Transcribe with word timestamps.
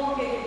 Bom, 0.00 0.14
queridas, 0.14 0.37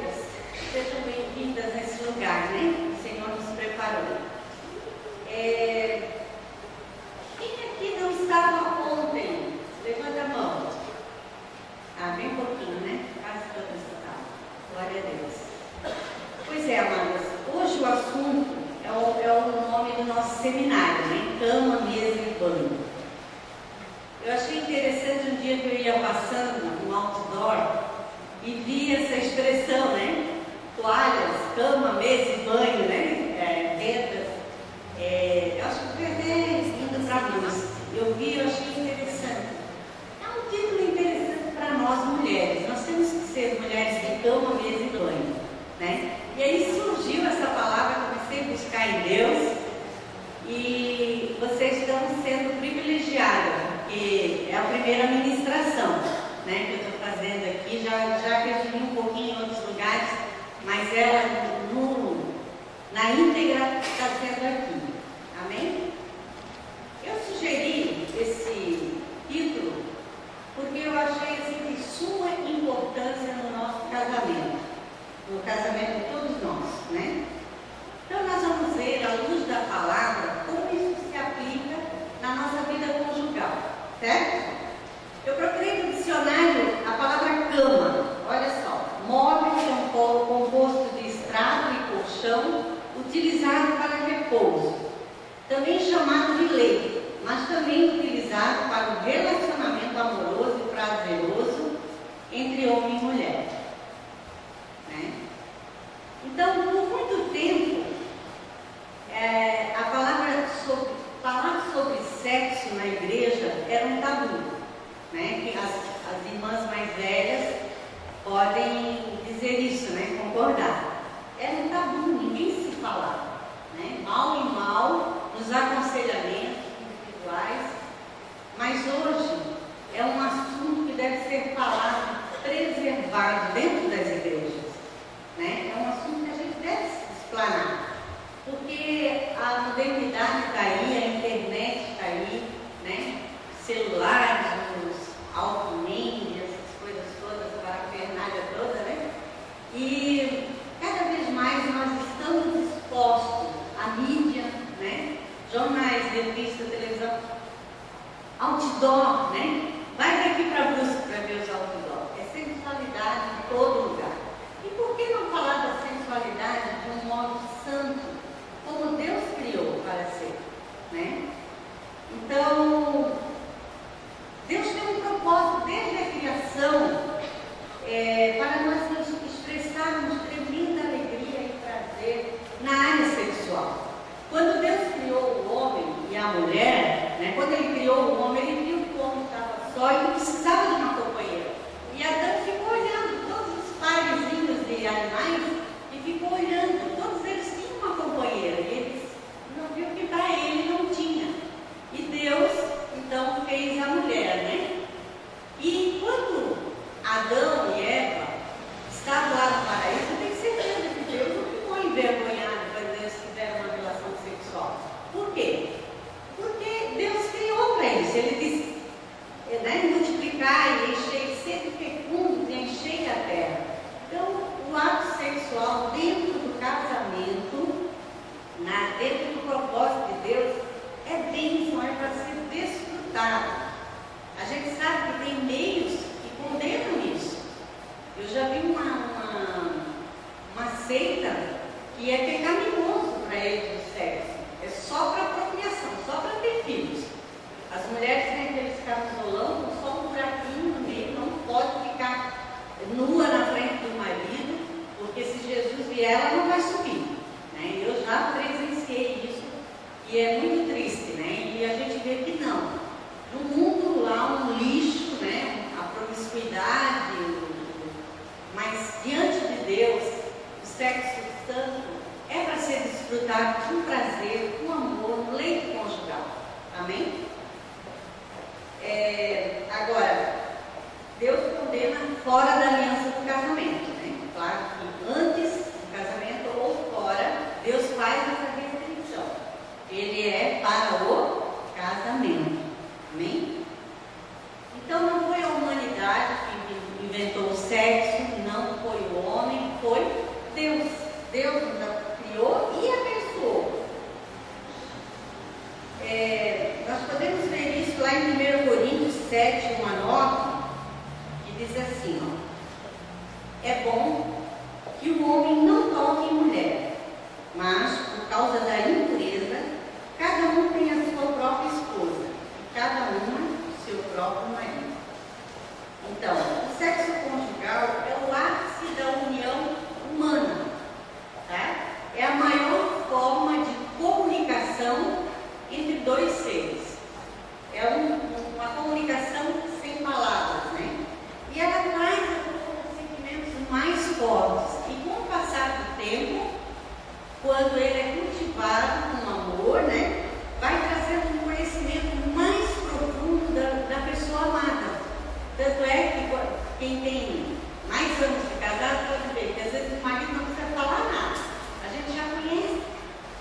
quem 356.82 357.00
tem 357.02 357.58
mais 357.88 358.12
anos 358.24 358.42
de 358.50 358.56
casado 358.60 359.06
pode 359.06 359.36
ver 359.36 359.54
que 359.54 359.62
às 359.62 359.72
vezes 359.72 360.00
o 360.00 360.04
marido 360.04 360.34
não 360.34 360.46
precisa 360.46 360.74
falar 360.74 361.12
nada. 361.14 361.40
A 361.86 361.90
gente 361.94 362.18
já 362.18 362.24
conhece, 362.34 362.82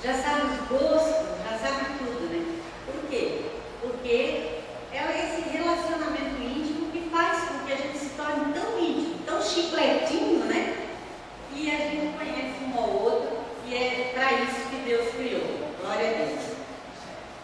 já 0.04 0.12
sabe 0.12 0.52
os 0.52 0.68
gostos, 0.68 1.26
já 1.48 1.56
sabe 1.56 1.86
tudo, 1.96 2.28
né? 2.28 2.60
Por 2.84 3.08
quê? 3.08 3.46
Porque 3.80 4.60
é 4.92 5.24
esse 5.24 5.48
relacionamento 5.56 6.36
íntimo 6.38 6.92
que 6.92 7.08
faz 7.08 7.48
com 7.48 7.64
que 7.64 7.72
a 7.72 7.76
gente 7.76 7.96
se 7.96 8.10
torne 8.10 8.52
tão 8.52 8.78
íntimo, 8.78 9.24
tão 9.24 9.40
chicletinho, 9.40 10.44
né? 10.44 10.76
E 11.56 11.70
a 11.70 11.78
gente 11.78 12.18
conhece 12.18 12.62
um 12.62 12.78
ao 12.78 12.90
outro 12.90 13.38
e 13.66 13.74
é 13.74 14.12
para 14.12 14.32
isso 14.34 14.68
que 14.68 14.76
Deus 14.84 15.14
criou. 15.14 15.70
Glória 15.80 16.10
a 16.10 16.12
Deus. 16.12 16.40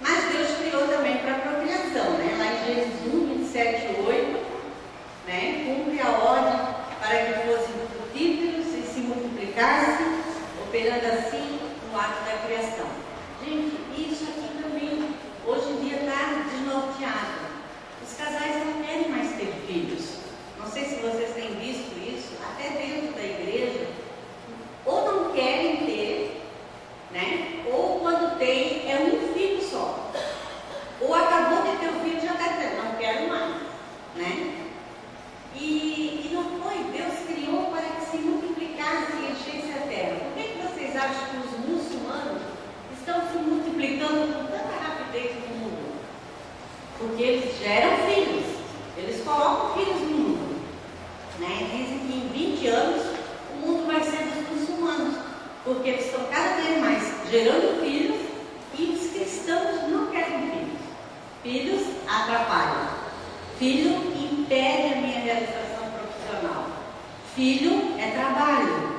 Mas 0.03 0.31
Deus 0.31 0.59
criou 0.59 0.89
também 0.89 1.17
para 1.17 1.37
procriação, 1.37 2.19
né? 2.19 2.37
Lá 2.39 2.53
em 2.53 2.67
Gênesis 2.67 3.15
1, 3.15 3.39
27 3.39 3.87
e 3.87 4.07
8, 4.07 4.46
ordem 6.11 6.75
para 7.01 7.19
que 7.19 7.47
fossem 7.47 7.75
frutíferos 7.93 8.67
e 8.75 8.83
se 8.83 9.01
multiplicassem, 9.01 10.07
operando 10.67 11.07
assim 11.07 11.61
no 11.91 11.99
ato 11.99 12.25
da 12.25 12.47
criação. 12.47 12.87
Gente, 13.45 13.77
isso 13.97 14.25
aqui 14.25 14.63
também 14.63 15.15
hoje 15.47 15.71
em 15.71 15.89
dia 15.89 15.99
está 16.01 16.45
desnorteado. 16.51 17.47
Os 18.03 18.17
casais 18.17 18.65
não 18.65 18.83
querem 18.83 19.09
mais 19.09 19.31
ter 19.37 19.53
filhos. 19.67 20.17
Não 20.59 20.71
sei 20.71 20.85
se 20.85 20.97
vocês 20.97 21.35
têm 21.35 21.55
visto 21.55 21.97
isso, 21.99 22.35
até 22.43 22.71
dentro 22.71 23.15
da 23.15 23.23
igreja, 23.23 23.87
ou 24.85 25.05
não 25.05 25.33
querem 25.33 25.77
ter, 25.87 26.43
né? 27.13 27.65
Ou 27.73 28.01
quando 28.01 28.39
tem, 28.39 28.91
é 28.91 28.97
um 28.97 29.33
filho 29.33 29.63
só. 29.63 30.11
Ou 31.01 31.15
acabou 31.15 31.63
de 31.63 31.79
ter 31.79 31.89
o 31.89 32.01
filho 32.01 32.21
já 32.21 32.33
está 32.33 32.49
dizendo, 32.49 32.85
não 32.85 32.97
quero 32.97 33.29
mais, 33.29 33.55
né? 34.17 34.67
E, 35.55 36.27
e 36.27 36.31
não 36.33 36.45
foi, 36.61 36.77
Deus 36.93 37.15
criou 37.27 37.71
para 37.71 37.83
que 37.83 38.11
se 38.11 38.19
multiplicasse 38.19 39.13
e 39.13 39.33
enchesse 39.33 39.73
a 39.73 39.87
terra. 39.87 40.17
Por 40.21 40.33
que, 40.35 40.49
que 40.49 40.63
vocês 40.63 40.97
acham 40.97 41.27
que 41.31 41.37
os 41.39 41.67
muçulmanos 41.67 42.43
estão 42.99 43.21
se 43.31 43.39
multiplicando 43.39 44.33
com 44.33 44.45
tanta 44.45 44.77
rapidez 44.83 45.33
no 45.35 45.57
mundo? 45.57 45.97
Porque 46.99 47.23
eles 47.23 47.59
geram 47.59 47.97
filhos, 48.07 48.45
eles 48.97 49.25
colocam 49.25 49.75
filhos 49.75 50.01
no 50.03 50.19
mundo. 50.19 50.63
Né? 51.39 51.69
Dizem 51.73 51.99
que 52.01 52.17
em 52.17 52.57
20 52.57 52.67
anos 52.69 53.07
o 53.55 53.67
mundo 53.67 53.87
vai 53.87 54.03
ser 54.03 54.25
dos 54.25 54.49
muçulmanos, 54.51 55.17
porque 55.65 55.89
eles 55.89 56.07
estão 56.07 56.25
cada 56.27 56.57
vez 56.57 56.79
mais 56.81 57.31
gerando 57.47 57.81
filhos 57.81 58.21
e 58.77 58.83
os 58.83 59.13
cristãos 59.13 59.89
não 59.89 60.09
querem 60.09 60.51
filhos. 60.51 60.81
Filhos 61.45 61.83
atrapalham. 62.09 62.89
Filho 63.57 63.95
impede 64.17 64.95
a 64.95 64.97
minha 64.97 65.21
realização 65.21 65.89
profissional. 65.93 66.67
Filho 67.37 67.95
é 68.01 68.11
trabalho. 68.11 68.97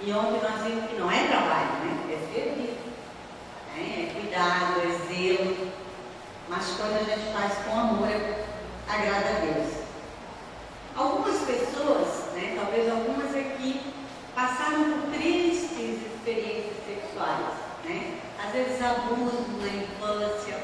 E 0.00 0.10
ontem 0.10 0.40
nós 0.42 0.62
vimos 0.62 0.90
que 0.90 0.96
não 0.96 1.10
é 1.10 1.26
trabalho, 1.26 1.68
né? 1.84 2.14
É 2.14 2.34
serviço. 2.34 2.78
Né? 3.76 4.08
É 4.08 4.12
cuidado, 4.14 4.80
é 4.80 5.12
zelo. 5.12 5.72
Mas 6.48 6.64
quando 6.78 6.96
a 6.96 7.04
gente 7.04 7.32
faz 7.32 7.52
com 7.58 7.78
amor, 7.78 8.08
agrada 8.88 9.28
a 9.28 9.40
Deus. 9.40 9.82
Algumas 10.96 11.42
pessoas, 11.42 12.32
né, 12.34 12.54
talvez 12.56 12.90
algumas 12.90 13.34
aqui, 13.34 13.80
passaram 14.34 14.84
por 14.84 15.10
tristes 15.12 16.00
experiências 16.06 16.76
sexuais. 16.86 17.62
Né? 17.84 18.18
Às 18.52 18.58
vezes 18.58 18.82
abuso 18.82 19.46
na 19.62 19.66
infância, 19.66 20.58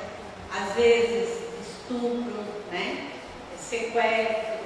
às 0.54 0.74
vezes 0.74 1.38
estupro, 1.58 2.44
né? 2.70 3.12
sequestro, 3.58 4.58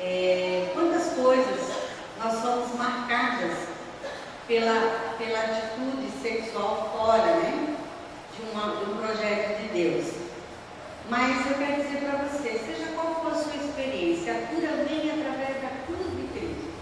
é, 0.00 0.70
quantas 0.72 1.12
coisas 1.12 1.76
nós 2.16 2.40
somos 2.40 2.74
marcadas 2.74 3.52
pela, 4.46 5.14
pela 5.18 5.40
atitude 5.40 6.10
sexual 6.22 6.90
fora 6.96 7.36
né? 7.36 7.76
de, 8.34 8.42
uma, 8.50 8.76
de 8.76 8.92
um 8.92 8.96
projeto 8.96 9.60
de 9.60 9.68
Deus. 9.68 10.14
Mas 11.10 11.50
eu 11.50 11.58
quero 11.58 11.82
dizer 11.82 11.98
para 11.98 12.28
você, 12.28 12.58
seja 12.60 12.92
qual 12.94 13.16
for 13.16 13.32
a 13.32 13.36
sua 13.36 13.56
experiência, 13.56 14.32
a 14.32 14.46
cura 14.46 14.86
vem 14.88 15.10
através 15.10 15.60
da 15.60 15.68
cruz 15.84 16.16
de 16.16 16.26
Cristo. 16.28 16.72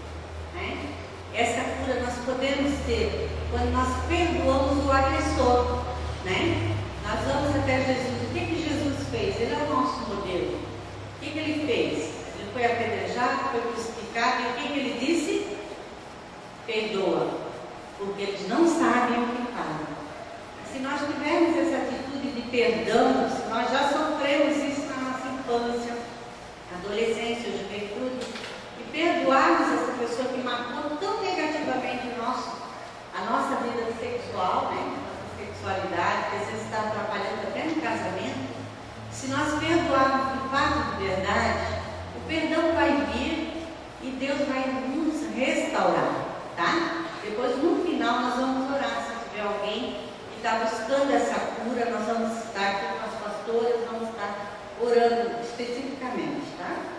Né? 0.53 0.93
Essa 1.37 1.61
cura 1.61 1.99
nós 2.01 2.15
podemos 2.25 2.73
ter 2.87 3.29
quando 3.51 3.71
nós 3.71 3.87
perdoamos 4.07 4.83
o 4.83 4.91
agressor. 4.91 5.85
Né? 6.25 6.75
Nós 7.07 7.19
vamos 7.31 7.55
até 7.55 7.77
Jesus. 7.85 8.23
O 8.23 8.33
que, 8.33 8.39
que 8.39 8.67
Jesus 8.67 9.07
fez? 9.11 9.39
Ele 9.39 9.53
é 9.53 9.57
o 9.57 9.69
nosso 9.69 9.99
modelo. 10.09 10.57
O 10.57 11.19
que, 11.19 11.29
que 11.29 11.37
ele 11.37 11.67
fez? 11.67 12.09
Ele 12.39 12.49
foi 12.51 12.65
apedrejado, 12.65 13.51
foi 13.51 13.61
crucificado, 13.61 14.41
e 14.41 14.45
o 14.47 14.53
que, 14.55 14.73
que 14.73 14.79
ele 14.79 14.99
disse? 14.99 15.57
Perdoa, 16.65 17.29
porque 17.99 18.23
eles 18.23 18.49
não 18.49 18.67
sabem 18.67 19.19
o 19.19 19.27
que 19.27 19.51
fazem. 19.53 19.87
Se 20.73 20.79
nós 20.79 20.99
tivermos 21.01 21.55
essa 21.55 21.83
atitude 21.83 22.31
de 22.31 22.41
perdão, 22.49 23.29
se 23.29 23.47
nós 23.47 23.71
já 23.71 23.89
sofremos 23.89 24.57
isso 24.57 24.87
na 24.87 25.11
nossa 25.11 25.27
infância, 25.27 25.97
adolescência, 26.73 27.51
juventude, 27.51 28.25
perdoarmos 28.97 29.73
essa 29.73 29.91
pessoa 29.99 30.27
que 30.29 30.41
marcou 30.41 30.97
tão 30.97 31.21
negativamente 31.21 32.17
nosso, 32.17 32.49
a 33.15 33.29
nossa 33.29 33.61
vida 33.61 33.93
sexual, 33.93 34.73
né? 34.73 34.97
nossa 35.05 35.37
sexualidade, 35.37 36.31
que 36.31 36.35
às 36.37 36.45
vezes 36.47 36.65
está 36.65 36.79
atrapalhando 36.79 37.47
até 37.47 37.65
no 37.65 37.79
casamento, 37.79 38.57
se 39.11 39.27
nós 39.27 39.59
perdoarmos 39.59 40.41
de 40.41 40.49
fato 40.49 40.97
de 40.97 41.03
verdade, 41.05 41.59
o 42.15 42.27
perdão 42.27 42.73
vai 42.73 42.91
vir 43.13 43.67
e 44.01 44.09
Deus 44.19 44.39
vai 44.47 44.65
nos 44.65 45.35
restaurar, 45.35 46.25
tá? 46.55 47.05
Depois, 47.23 47.55
no 47.61 47.83
final, 47.83 48.19
nós 48.21 48.35
vamos 48.35 48.71
orar. 48.71 49.05
Se 49.05 49.29
tiver 49.29 49.43
alguém 49.43 50.09
que 50.31 50.37
está 50.37 50.55
buscando 50.55 51.13
essa 51.13 51.35
cura, 51.35 51.85
nós 51.91 52.05
vamos 52.07 52.45
estar 52.45 52.67
aqui 52.67 52.85
com 52.97 53.05
as 53.05 53.21
pastoras, 53.21 53.85
vamos 53.91 54.09
estar 54.09 54.57
orando 54.81 55.41
especificamente, 55.43 56.47
tá? 56.57 56.96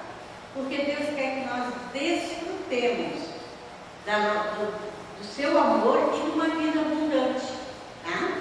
Porque 0.55 0.76
Deus 0.76 1.14
quer 1.14 1.35
que 1.35 1.49
nós 1.49 1.73
desfrutemos 1.93 3.28
da, 4.05 4.55
do, 4.57 5.19
do 5.19 5.25
seu 5.25 5.59
amor 5.59 6.14
e 6.14 6.21
de 6.23 6.31
uma 6.31 6.49
vida 6.49 6.81
abundante, 6.81 7.47
tá? 8.05 8.38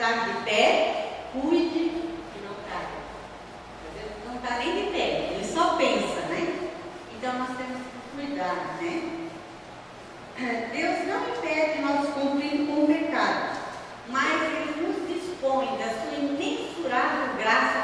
está 0.00 0.12
de 0.12 0.32
pé, 0.44 1.28
cuide 1.30 1.78
e 1.78 2.42
não 2.42 2.54
caia. 2.64 2.88
Não 4.26 4.36
está 4.36 4.56
nem 4.56 4.86
de 4.86 4.90
pé, 4.92 5.28
ele 5.34 5.44
só 5.44 5.76
pensa, 5.76 6.22
né? 6.30 6.70
Então 7.14 7.34
nós 7.34 7.48
temos 7.58 7.82
que 7.82 8.16
cuidar, 8.16 8.78
né? 8.80 9.28
Deus 10.72 11.06
não 11.06 11.28
impede 11.28 11.82
nós 11.82 12.14
cumprir 12.14 12.66
com 12.66 12.84
o 12.84 12.86
pecado, 12.86 13.58
mas 14.08 14.42
Ele 14.42 14.86
nos 14.86 15.06
dispõe 15.06 15.66
da 15.76 15.90
sua 15.90 16.18
imensurável 16.18 17.36
graça 17.36 17.79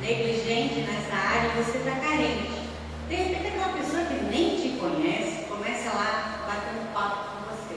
negligente 0.00 0.80
nessa 0.80 1.14
área, 1.14 1.50
você 1.62 1.78
está 1.78 1.92
carente. 1.92 2.68
De 3.08 3.14
repente 3.14 3.46
aquela 3.48 3.72
pessoa 3.72 4.04
que 4.04 4.24
nem 4.24 4.56
te 4.56 4.78
conhece 4.78 5.44
começa 5.48 5.94
lá 5.94 6.44
batendo 6.46 6.92
papo 6.92 7.30
com 7.30 7.54
você. 7.54 7.76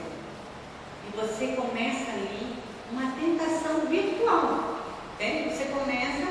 E 1.06 1.16
você 1.16 1.48
começa 1.48 2.12
ali 2.12 2.56
uma 2.90 3.12
tentação 3.12 3.86
virtual. 3.86 4.78
Entende? 5.14 5.54
Você 5.54 5.64
começa 5.66 6.28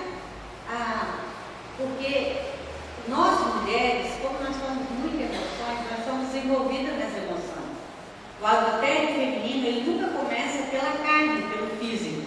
a. 0.70 1.20
Porque 1.78 2.38
nós 3.08 3.56
mulheres, 3.56 4.14
como 4.22 4.40
nós 4.40 4.56
somos 4.56 4.90
muito 4.90 5.20
emoções, 5.22 5.92
nós 5.92 6.06
somos 6.06 6.36
envolvidas 6.36 6.98
nas 6.98 7.18
emoções. 7.18 7.72
O 8.42 8.46
adultério 8.46 9.16
feminino, 9.16 9.68
ele 9.68 9.92
nunca 9.92 10.08
começa 10.08 10.64
pela 10.70 10.92
carne, 11.04 11.44
pelo 11.44 11.68
físico. 11.78 12.21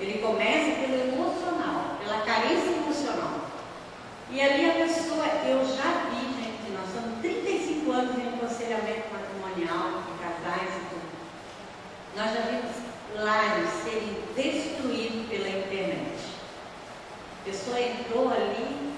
Ele 0.00 0.18
começa 0.18 0.80
pelo 0.80 1.12
emocional, 1.12 1.96
pela 2.02 2.22
carência 2.22 2.70
emocional. 2.70 3.40
E 4.30 4.40
ali 4.40 4.70
a 4.70 4.74
pessoa, 4.86 5.26
eu 5.44 5.58
já 5.66 6.08
vi, 6.08 6.24
gente, 6.40 6.72
nós 6.72 6.88
somos 6.94 7.20
35 7.20 7.92
anos 7.92 8.16
em 8.16 8.28
aconselhamento 8.28 9.08
matrimonial, 9.12 10.02
de 10.06 10.24
casais 10.24 10.70
e 10.70 10.80
tudo. 10.88 11.10
Nós 12.16 12.32
já 12.32 12.40
vimos 12.40 12.80
lares 13.14 13.68
serem 13.84 14.16
destruídos 14.34 15.28
pela 15.28 15.48
internet. 15.48 16.16
A 17.42 17.44
pessoa 17.44 17.78
entrou 17.78 18.30
ali 18.30 18.94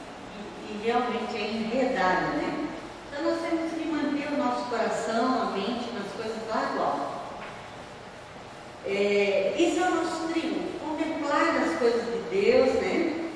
e, 0.68 0.72
e 0.72 0.82
realmente 0.84 1.36
é 1.36 1.50
enredada, 1.50 2.36
né? 2.36 2.68
Então 3.08 3.24
nós 3.24 3.40
temos 3.40 3.72
que 3.72 3.88
manter 3.88 4.32
o 4.32 4.36
nosso 4.36 4.70
coração, 4.70 5.42
a 5.42 5.46
mente 5.46 5.90
nas 5.94 6.12
coisas 6.12 6.42
do 6.42 6.80
alto. 6.80 7.11
É, 8.84 9.54
esse 9.56 9.78
é 9.78 9.88
o 9.88 9.94
nosso 9.94 10.28
triunfo, 10.32 10.78
contemplar 10.80 11.56
as 11.62 11.78
coisas 11.78 12.02
de 12.02 12.40
Deus, 12.40 12.74
né? 12.74 13.30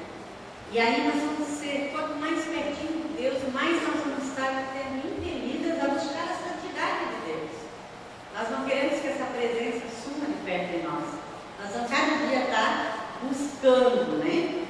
E 0.72 0.78
aí 0.78 1.04
nós 1.04 1.22
vamos 1.22 1.48
ser, 1.58 1.90
quanto 1.92 2.16
mais 2.16 2.44
pertinho 2.44 3.02
de 3.02 3.22
Deus, 3.22 3.38
mais 3.54 3.80
nós 3.82 4.00
vamos 4.04 4.24
estar 4.28 4.72
sendo 4.72 5.06
impelidas 5.06 5.84
a 5.84 5.88
buscar 5.88 6.24
a 6.24 6.50
santidade 6.50 7.06
de 7.06 7.32
Deus. 7.32 7.50
Nós 8.34 8.50
não 8.50 8.66
queremos 8.66 9.00
que 9.00 9.06
essa 9.06 9.24
presença 9.26 9.86
suma 10.02 10.26
de 10.26 10.44
perto 10.44 10.72
de 10.72 10.82
nós. 10.82 11.04
Nós 11.62 11.72
vamos 11.72 11.90
cada 11.90 12.26
dia 12.26 12.42
estar 12.42 13.18
buscando, 13.22 14.18
né? 14.18 14.66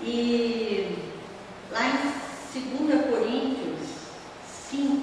E 0.00 0.96
lá 1.72 1.80
em 1.84 2.78
2 2.78 3.04
Coríntios 3.10 3.88
5, 4.70 5.02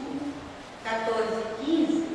14 0.84 1.24
e 1.62 1.66
15, 1.66 2.06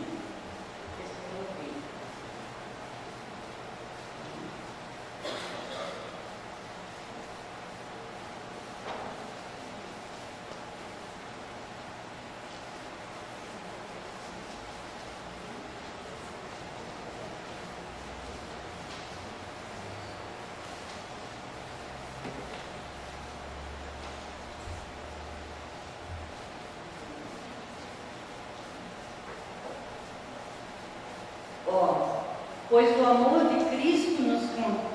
Ó, 31.72 32.24
pois 32.70 32.88
o 33.00 33.04
amor 33.04 33.46
de 33.46 33.64
Cristo 33.76 34.22
nos 34.22 34.42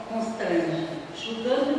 constrange, 0.10 0.88
julgando 1.14 1.78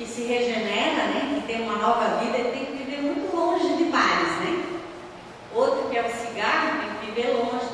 que 0.00 0.06
se 0.06 0.22
regenera, 0.22 1.08
né, 1.08 1.34
que 1.34 1.46
tem 1.46 1.60
uma 1.60 1.76
nova 1.76 2.16
vida, 2.24 2.38
ele 2.38 2.52
tem 2.52 2.64
que 2.64 2.72
viver 2.72 3.02
muito 3.02 3.36
longe 3.36 3.76
de 3.76 3.84
bares, 3.84 4.32
né? 4.40 4.64
Outro 5.54 5.90
que 5.90 5.98
é 5.98 6.06
o 6.06 6.10
cigarro, 6.10 6.80
tem 6.80 6.88
que 6.88 7.12
viver 7.12 7.36
longe 7.36 7.69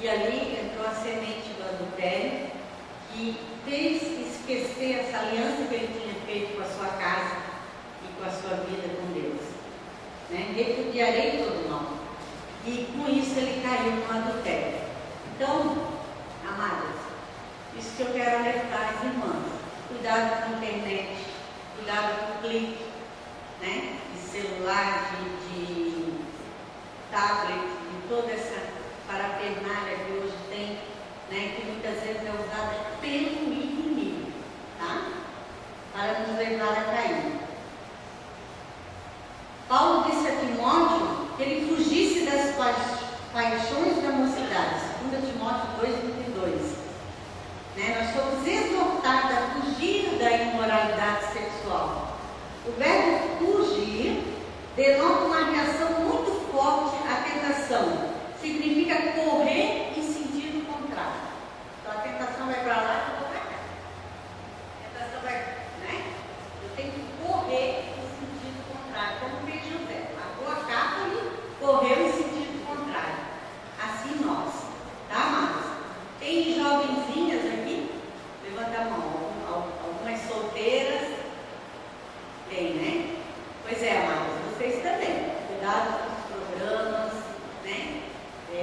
E 0.00 0.08
ali 0.08 0.58
entrou 0.60 0.86
a 0.86 0.94
semente 0.94 1.50
do 1.56 1.62
adultério, 1.62 2.50
que 3.12 3.38
fez 3.64 4.02
esquecer 4.02 5.00
essa 5.00 5.18
aliança 5.18 5.64
que 5.68 5.74
ele 5.74 6.00
tinha 6.00 6.14
feito 6.26 6.56
com 6.56 6.62
a 6.62 6.66
sua 6.66 6.98
casa 6.98 7.36
e 8.02 8.20
com 8.20 8.26
a 8.26 8.30
sua 8.30 8.64
vida 8.64 8.88
com 8.96 9.12
Deus. 9.12 9.40
Né? 10.30 10.52
Repudiarei 10.54 11.44
todo 11.44 11.70
mal. 11.70 11.92
E 12.66 12.88
com 12.96 13.08
isso 13.10 13.38
ele 13.38 13.62
caiu 13.62 13.92
no 13.92 14.10
adultério. 14.10 14.80
Então, 15.34 15.88
amadas, 16.46 16.96
isso 17.78 17.96
que 17.96 18.02
eu 18.02 18.12
quero 18.12 18.38
alertar 18.38 18.94
as 18.94 19.04
irmãs. 19.04 19.54
Cuidado 19.88 20.42
com 20.42 20.54
a 20.54 20.56
internet, 20.56 21.16
cuidado 21.76 22.18
com 22.18 22.38
o 22.38 22.42
clique, 22.42 22.86
né? 23.60 23.98
De 24.12 24.20
celular, 24.20 25.10
de, 25.10 25.94
de 25.94 26.14
tablet, 27.10 27.60
de 27.60 28.08
toda 28.08 28.32
essa 28.32 28.63
parafernália 29.14 29.96
que 29.98 30.12
hoje 30.12 30.34
tem, 30.50 30.78
né, 31.30 31.54
que 31.54 31.66
muitas 31.66 32.00
vezes 32.02 32.26
é 32.26 32.30
usada 32.30 32.74
pelo 33.00 33.14
inimigo, 33.14 34.32
tá? 34.78 35.06
Para 35.92 36.18
nos 36.20 36.36
levar 36.36 36.72
a 36.72 36.84
cair. 36.84 37.40
Paulo 39.68 40.10
disse 40.10 40.26
a 40.26 40.36
Timóteo 40.36 41.28
que 41.36 41.42
ele 41.42 41.76
fugisse 41.76 42.26
das 42.26 42.56
paixões 42.56 44.02
da 44.02 44.10
mocidade, 44.10 44.80
2 45.10 45.32
Timóteo 45.32 45.70
2, 45.80 45.94
22. 46.16 46.60
Né? 47.76 47.96
Nós 47.98 48.14
somos 48.14 48.46
exortados 48.46 49.30
a 49.30 49.60
fugir 49.60 50.18
da 50.18 50.30
imoralidade 50.30 51.32
sexual. 51.32 52.18
O 52.66 52.72
verbo 52.72 53.38
fugir 53.38 54.24
denota 54.76 55.24
uma 55.24 55.50
reação 55.50 56.00
muito 56.00 56.50
forte 56.50 56.96
à 57.08 57.22
tentação 57.22 58.14
significa 58.44 59.12
correr 59.12 59.94
em 59.96 60.02
sentido 60.02 60.66
contrário. 60.66 61.32
Então 61.80 61.92
a 61.92 62.02
tentação 62.02 62.46
vai 62.46 62.62
para 62.62 62.76
lá 62.76 62.94
e 62.94 63.10
eu 63.10 63.18
vou 63.20 63.28
para 63.30 63.40
cá. 63.40 63.58
A 64.76 64.98
tentação 64.98 65.20
vai, 65.22 65.32
né? 65.80 66.12
Eu 66.62 66.68
tenho 66.76 66.92
que 66.92 67.04
correr 67.24 67.94
em 67.96 68.04
sentido 68.04 68.60
contrário, 68.68 69.16
como 69.20 69.46
fez 69.46 69.64
José. 69.64 70.12
Matou 70.14 70.52
a 70.52 71.04
ali 71.04 71.30
correu 71.58 72.06
em 72.06 72.12
sentido 72.12 72.66
contrário. 72.66 73.16
Assim 73.82 74.22
nós, 74.22 74.52
tá, 75.08 75.24
Marcos? 75.30 75.70
Tem 76.20 76.54
jovenzinhas 76.54 77.46
aqui? 77.46 77.90
Levanta 78.44 78.78
a 78.78 78.84
mão. 78.84 79.24
Algumas 79.48 80.20
solteiras? 80.20 81.14
Tem, 82.50 82.74
né? 82.74 83.16
Pois 83.62 83.82
é, 83.82 84.06
Marcos, 84.06 84.52
vocês 84.52 84.82
também. 84.82 85.32
Cuidado 85.48 86.10
com 86.10 86.13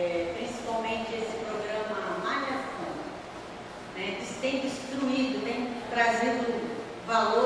é, 0.02 0.34
principalmente 0.36 1.14
esse 1.14 1.38
programa 1.46 2.18
Malhação, 2.24 2.90
né, 3.96 4.18
que 4.20 4.34
tem 4.42 4.60
destruído, 4.60 5.46
tem 5.46 5.70
trazido 5.92 6.72
valor 7.06 7.41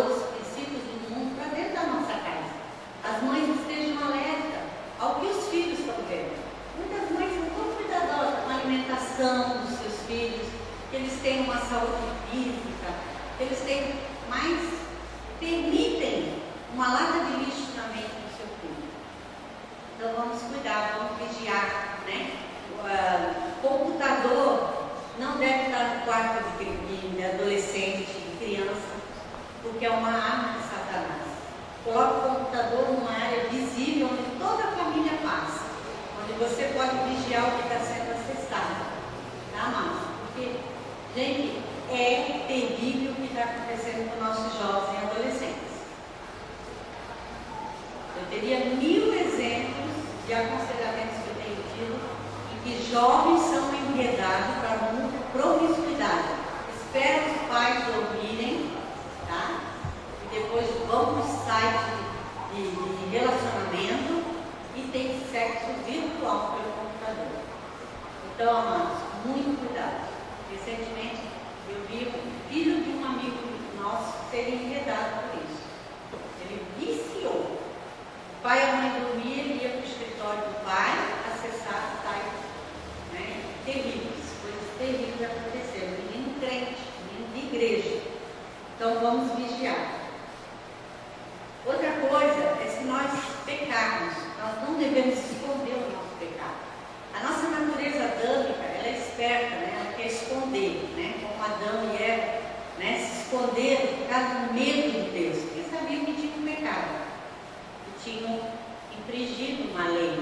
infringido 109.08 109.72
uma 109.72 109.88
lei. 109.89 110.20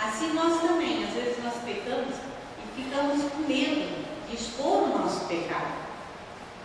Assim 0.00 0.32
nós 0.32 0.60
também, 0.60 1.04
às 1.04 1.14
vezes 1.14 1.42
nós 1.42 1.54
pecamos 1.64 2.14
e 2.58 2.82
ficamos 2.82 3.32
com 3.32 3.38
medo 3.40 4.06
de 4.28 4.36
expor 4.36 4.84
o 4.84 4.98
nosso 4.98 5.24
pecado, 5.26 5.72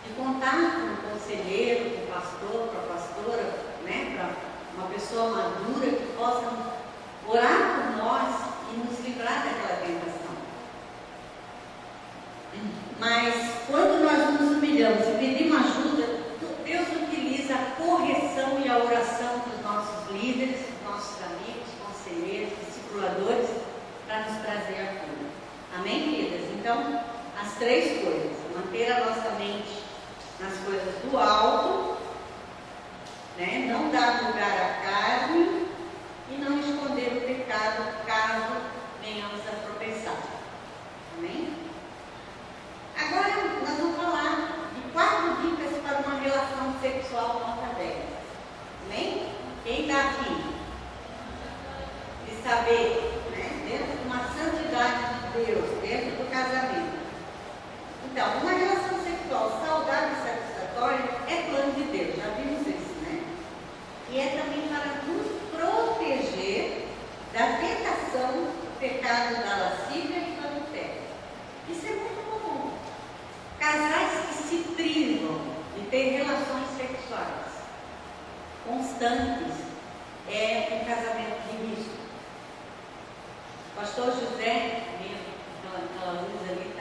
de 0.05 0.13
contar 0.13 0.75
com 0.75 0.93
o 0.93 1.11
conselheiro, 1.11 1.91
com 1.91 2.03
o 2.03 2.07
pastor, 2.07 2.69
com 2.69 2.77
a 2.77 2.95
pastora, 2.95 3.43
né, 3.83 4.13
para 4.15 4.83
uma 4.83 4.93
pessoa 4.93 5.31
madura 5.31 5.89
que 5.91 6.13
possa 6.17 6.51
orar 7.27 7.75
por 7.75 8.03
nós 8.03 8.35
e 8.71 8.77
nos 8.77 8.99
livrar 8.99 9.43
daquela 9.43 9.79
tentação. 9.79 10.23
Mas 12.99 13.33
quando 13.67 14.03
nós 14.03 14.39
nos 14.39 14.57
humilhamos 14.57 15.07
e 15.07 15.17
pedimos 15.19 15.57
ajuda, 15.57 16.23
Deus 16.63 16.87
utiliza 17.03 17.55
a 17.55 17.75
correção 17.75 18.61
e 18.63 18.69
a 18.69 18.77
oração 18.77 19.39
dos 19.39 19.61
nossos 19.63 20.11
líderes, 20.11 20.61
dos 20.61 20.89
nossos 20.89 21.21
amigos, 21.23 21.67
conselheiros, 22.23 22.53
discipuladores, 22.65 23.49
para 24.07 24.19
nos 24.21 24.41
trazer 24.41 24.81
a 24.81 24.87
cura. 24.99 25.29
Amém, 25.75 26.03
queridas? 26.03 26.49
Então, 26.53 27.03
as 27.41 27.53
três 27.55 28.01
coisas: 28.01 28.31
manter 28.55 28.91
a 28.91 29.05
nossa 29.05 29.31
mente 29.31 29.83
nas 30.39 30.57
coisas 30.59 30.95
do 31.03 31.17
alto, 31.17 31.97
né? 33.37 33.67
não 33.71 33.89
dar 33.91 34.23
lugar 34.27 34.51
à 34.51 34.89
carne 34.89 35.67
e 36.31 36.37
não 36.37 36.59
esconder 36.59 37.17
o 37.17 37.21
pecado 37.21 38.05
caso 38.05 38.61
venhamos 39.03 39.41
a 39.41 39.65
tropeçar. 39.65 40.17
Amém? 41.17 41.53
Agora, 42.97 43.33
nós 43.61 43.77
vamos 43.77 43.97
falar 43.97 44.49
quatro 44.93 45.41
dicas 45.41 45.77
para 45.81 45.99
uma 45.99 46.19
relação 46.19 46.75
sexual 46.81 47.39
nota 47.39 47.75
10. 47.75 47.95
Amém? 48.85 49.29
Quem 49.63 49.81
está 49.81 50.01
aqui? 50.01 50.52
Saber, 52.43 53.23
né? 53.31 53.63
Dentro 53.65 53.97
de 53.97 54.03
uma 54.05 54.19
santidade 54.27 54.99
de 55.15 55.45
Deus, 55.45 55.81
dentro 55.81 56.17
do 56.17 56.29
casamento. 56.29 56.99
Então, 58.05 58.37
uma 58.41 58.51
relação 58.51 58.99
sexual 59.01 59.61
saudável 59.65 60.09
e 60.11 60.27
satisfatória 60.27 61.05
é 61.29 61.49
plano 61.49 61.71
de 61.71 61.83
Deus, 61.83 62.17
já 62.17 62.29
vimos 62.35 62.67
isso, 62.67 62.95
né? 63.01 63.23
E 64.09 64.19
é 64.19 64.27
também 64.37 64.67
para 64.67 65.03
nos 65.07 65.25
proteger 65.51 66.85
da 67.31 67.57
tentação 67.57 68.27
do 68.27 68.77
pecado 68.77 69.35
da 69.35 69.55
lascívia 69.63 70.17
e 70.17 70.35
do 70.35 70.45
adultério. 70.45 71.01
Isso 71.69 71.87
é 71.87 71.91
muito 71.91 72.29
comum. 72.29 72.73
Casais 73.57 74.27
que 74.27 74.33
se 74.43 74.57
privam 74.75 75.39
de 75.77 75.85
ter 75.87 76.17
relações 76.17 76.67
sexuais 76.75 77.53
constantes 78.67 79.55
é 80.29 80.81
um 80.81 80.85
casamento 80.85 81.41
de 81.49 81.67
risco. 81.67 82.02
Pastor 83.83 84.13
José, 84.13 84.81
aquela, 85.67 86.21
luz 86.21 86.49
ali, 86.49 86.72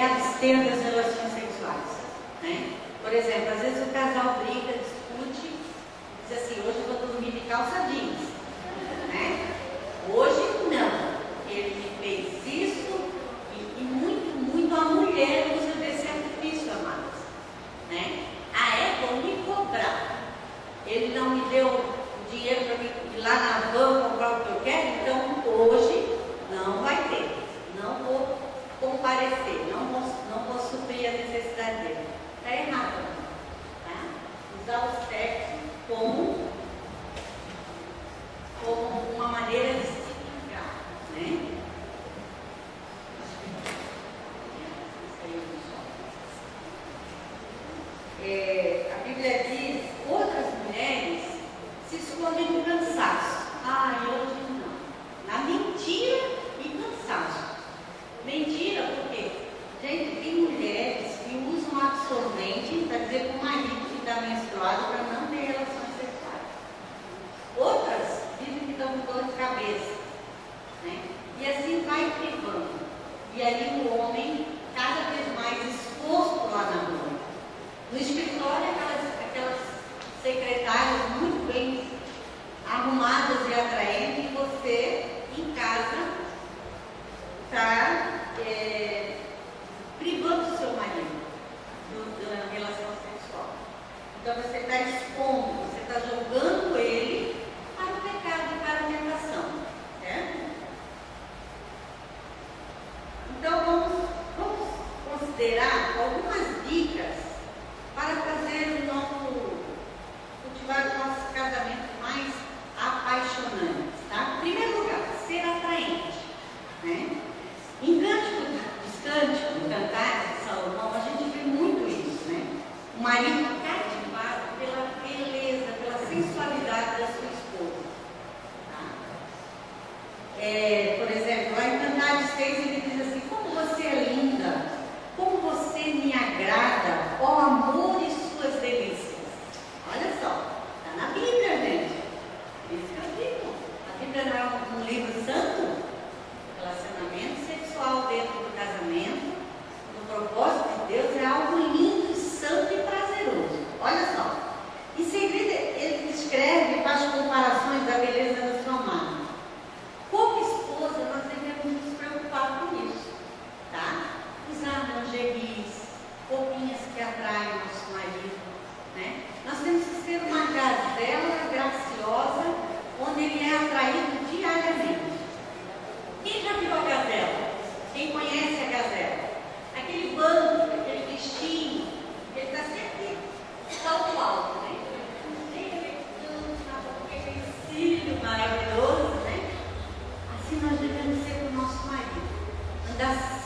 é 0.00 0.06
abster 0.06 0.56
das 0.64 0.82
relações 0.82 1.34
sexuais. 1.34 2.00
Né? 2.42 2.72
Por 3.02 3.12
exemplo, 3.12 3.52
às 3.52 3.60
vezes 3.60 3.86
o 3.86 3.92
casal 3.92 4.40
briga, 4.42 4.78
discute, 4.78 5.56
diz 6.26 6.38
assim, 6.38 6.60
hoje 6.60 6.78
eu 6.78 6.94
vou 6.94 7.06
dormir 7.06 7.32
de 7.32 7.40
calça 7.40 7.86
jeans. 7.90 8.30
Né? 9.08 9.46
Hoje 10.08 10.40
não. 10.70 11.20
Ele 11.50 11.74
me 11.74 11.90
fez 12.00 12.46
isso 12.46 13.10
e, 13.54 13.80
e 13.80 13.82
muito, 13.82 14.54
muito 14.54 14.74
a 14.74 14.84
mulher 14.86 15.54
usa 15.58 15.74
desse 15.74 16.08
artifício, 16.08 16.72
amados. 16.72 17.20
Né? 17.90 18.24
Ah, 18.54 18.72
a 18.72 18.78
égua 18.78 19.16
me 19.20 19.44
cobrar. 19.44 20.32
Ele 20.86 21.14
não 21.14 21.30
me 21.30 21.50
deu 21.50 21.94
dinheiro 22.30 22.64
para 22.64 22.84
ir 22.84 23.22
lá 23.22 23.34
na 23.34 23.70
van 23.72 24.08
comprar 24.08 24.32
o 24.32 24.44
que 24.44 24.48
eu 24.48 24.60
quero, 24.64 24.89
comparecer, 29.00 29.66
não 29.70 29.86
vou, 29.86 30.00
não 30.30 30.44
vou 30.44 30.58
suprir 30.58 31.08
a 31.08 31.12
necessidade 31.12 31.78
dele. 31.78 32.06
Está 32.36 32.54
errado. 32.54 33.06
Tá? 33.84 34.04
Usar 34.62 34.88
o 34.88 35.08
sexo 35.08 35.58
como, 35.88 36.50
como 38.62 39.16
uma 39.16 39.28
maneira 39.28 39.72
de 39.72 39.86
se 39.86 40.12
vingar. 40.20 40.74
Né? 41.14 41.56
É, 48.22 48.92
a 48.94 49.08
Bíblia 49.08 49.44
diz, 49.44 49.90
outras 50.10 50.46
mulheres 50.66 51.22
se 51.88 51.96
escondem 51.96 52.46
por 52.48 52.69
vai 71.90 72.10
privando. 72.18 72.68
E 73.34 73.42
aí 73.42 73.82
o 73.84 73.98
homem, 73.98 74.46
cada 74.74 75.10
vez 75.10 75.34
mais 75.34 75.74
exposto 75.74 76.50
lá 76.50 76.64
na 76.64 76.82
rua. 76.82 77.20
No 77.92 77.98
escritório, 77.98 78.70
aquelas, 78.70 79.20
aquelas 79.28 79.58
secretárias 80.22 81.10
muito 81.20 81.52
bem 81.52 81.90
arrumadas 82.70 83.48
e 83.48 83.54
atraentes, 83.54 84.24
e 84.24 84.34
você, 84.34 85.22
em 85.36 85.52
casa, 85.54 86.08
está 87.46 88.30
é, 88.46 89.16
privando 89.98 90.54
o 90.54 90.56
seu 90.56 90.72
marido 90.72 91.20
da 92.20 92.52
relação 92.52 92.90
sexual. 93.02 93.50
Então 94.22 94.34
você 94.34 94.58
está 94.58 94.76
expondo, 94.82 95.64
você 95.64 95.80
está 95.80 96.00
jogando 96.00 96.69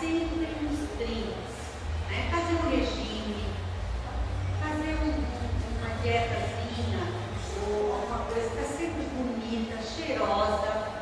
sempre 0.04 0.48
nos 0.60 0.90
trinques, 0.98 1.56
né? 2.10 2.28
Fazer 2.30 2.54
um 2.54 2.68
regime, 2.68 3.46
fazer 4.60 4.98
um, 5.00 5.14
uma 5.80 5.96
dietazinha, 6.02 7.00
ou 7.66 7.92
alguma 7.94 8.18
coisa, 8.26 8.50
ficar 8.50 8.64
sempre 8.64 9.04
bonita, 9.14 9.80
cheirosa. 9.82 10.94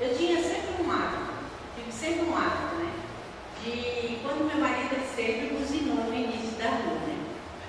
Eu 0.00 0.16
tinha 0.16 0.42
sempre 0.42 0.82
um 0.82 0.90
hábito, 0.90 1.34
tive 1.76 1.92
sempre 1.92 2.24
um 2.24 2.36
hábito, 2.36 2.76
né? 2.76 2.92
De 3.62 4.18
quando 4.22 4.46
meu 4.46 4.58
marido 4.58 4.96
sempre 5.14 5.54
buzinou 5.54 5.96
no 5.96 6.14
início 6.14 6.56
da 6.56 6.70
rua, 6.70 7.00
né? 7.06 7.18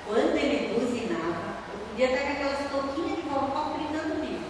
Quando 0.08 0.38
ele 0.38 0.74
buzinava, 0.74 1.56
eu 1.74 1.80
podia 1.90 2.12
estar 2.12 2.26
com 2.26 2.32
aquelas 2.32 2.72
touquinhas 2.72 3.16
de 3.18 3.22
vovó 3.24 3.74
brincando 3.76 4.16
comigo. 4.16 4.46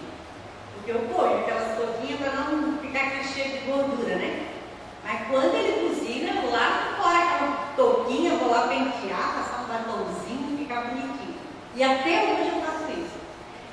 Porque 0.74 0.90
eu 0.92 1.00
ponho 1.00 1.40
aquelas 1.40 1.76
touquinhas 1.76 2.20
para 2.20 2.32
não 2.32 2.78
ficar 2.78 3.24
cheio 3.24 3.58
de 3.58 3.66
gordura, 3.66 4.16
né? 4.16 4.45
Mas 5.06 5.28
quando 5.28 5.54
ele 5.54 5.88
buzina, 5.88 6.30
eu 6.30 6.42
vou 6.42 6.50
lá 6.50 6.96
fora 7.00 7.18
aquela 7.18 7.72
touquinha, 7.76 8.36
vou 8.38 8.50
lá 8.50 8.66
pentear, 8.66 9.36
passar 9.36 9.62
um 9.62 9.68
batomzinho, 9.68 10.58
ficar 10.58 10.80
bonitinho. 10.80 11.36
E 11.76 11.82
até 11.84 12.24
hoje 12.24 12.50
eu 12.52 12.60
faço 12.60 12.90
isso. 12.90 13.20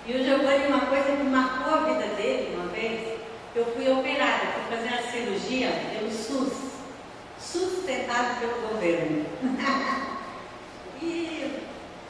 E 0.05 0.13
o 0.13 0.23
Giovanni, 0.23 0.67
uma 0.67 0.85
coisa 0.85 1.17
que 1.17 1.23
marcou 1.23 1.73
a 1.73 1.77
vida 1.85 2.13
dele 2.15 2.55
uma 2.55 2.67
vez, 2.67 3.19
eu 3.55 3.65
fui 3.65 3.91
operada, 3.91 4.45
fui 4.53 4.77
fazer 4.77 4.89
uma 4.89 5.11
cirurgia 5.11 5.71
pelo 5.97 6.11
SUS, 6.11 6.53
sustentado 7.39 8.39
pelo 8.39 8.69
governo. 8.69 9.25
e, 11.01 11.61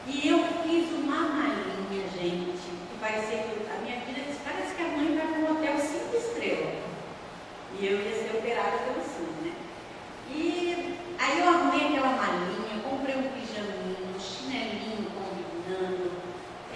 e 0.05 0.27
eu 0.27 0.39
fiz 0.63 0.91
uma 0.91 1.29
malinha, 1.29 2.09
gente, 2.13 2.59
que 2.59 2.97
parecia 2.99 3.37
que 3.37 3.71
a 3.71 3.81
minha 3.81 4.01
filha 4.01 4.25
disse, 4.27 4.39
parece 4.43 4.75
que 4.75 4.81
a 4.81 4.87
mãe 4.97 5.15
vai 5.15 5.27
para 5.27 5.39
um 5.39 5.57
hotel 5.57 5.77
cinco 5.77 6.17
estrelas. 6.17 6.83
Eu 7.85 7.99
ia 7.99 8.15
ser 8.15 8.37
operada 8.37 8.77
pelo 8.77 9.03
SUS, 9.03 9.43
né? 9.43 9.51
E 10.29 10.97
aí 11.19 11.39
eu 11.39 11.49
arrumei 11.49 11.87
aquela 11.87 12.15
malinha, 12.15 12.81
comprei 12.81 13.13
um 13.13 13.27
pijaminho, 13.35 14.15
um 14.15 14.17
chinelinho 14.17 15.11
combinando, 15.11 16.11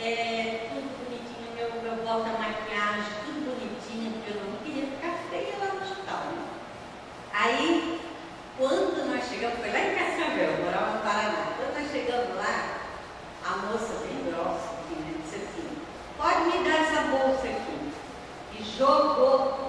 é, 0.04 0.68
tudo 0.68 0.92
bonitinho, 1.00 1.56
meu, 1.56 1.82
meu 1.82 2.04
volta 2.04 2.38
maquiagem, 2.38 3.14
tudo 3.24 3.40
bonitinho, 3.48 4.12
porque 4.16 4.38
eu 4.38 4.52
não 4.52 4.58
queria 4.60 4.86
ficar 4.88 5.18
feia 5.30 5.56
lá 5.58 5.76
no 5.76 5.82
hospital, 5.82 6.24
né? 6.26 6.44
Aí, 7.32 8.02
quando 8.58 9.08
nós 9.10 9.30
chegamos, 9.30 9.60
foi 9.60 9.72
lá 9.72 9.80
em 9.80 9.96
Cascavel, 9.96 10.66
morava 10.66 10.92
no 10.92 11.04
Paraná. 11.04 11.54
Quando 11.56 11.80
nós 11.80 11.90
chegamos 11.90 12.36
lá, 12.36 12.80
a 13.46 13.56
moça 13.56 13.94
bem 14.04 14.30
grossa, 14.30 14.76
aqui, 14.76 15.00
né, 15.00 15.14
disse 15.24 15.38
assim, 15.38 15.70
pode 16.18 16.44
me 16.48 16.68
dar 16.68 16.82
essa 16.82 17.02
bolsa 17.04 17.48
aqui. 17.48 17.94
E 18.60 18.64
jogou 18.78 19.67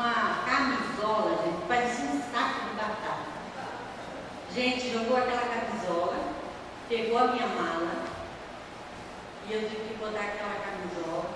uma 0.00 0.44
camisola, 0.46 1.42
gente, 1.44 1.66
parecia 1.68 2.04
um 2.06 2.22
saco 2.32 2.70
de 2.70 2.74
batata. 2.74 3.28
Gente, 4.54 4.90
jogou 4.92 5.18
aquela 5.18 5.42
camisola, 5.42 6.16
pegou 6.88 7.18
a 7.18 7.26
minha 7.26 7.46
mala, 7.46 8.04
e 9.46 9.52
eu 9.52 9.60
tive 9.68 9.88
que 9.88 9.98
botar 9.98 10.20
aquela 10.20 10.56
camisola. 10.64 11.28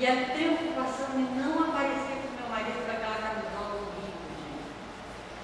E 0.00 0.06
a 0.06 0.12
preocupação 0.34 1.06
de 1.14 1.22
não 1.38 1.68
aparecer 1.68 2.18
com 2.22 2.40
meu 2.40 2.50
marido 2.50 2.84
com 2.84 2.90
aquela 2.90 3.16
camisola 3.16 3.74
horrível, 3.74 4.26
gente. 4.42 4.66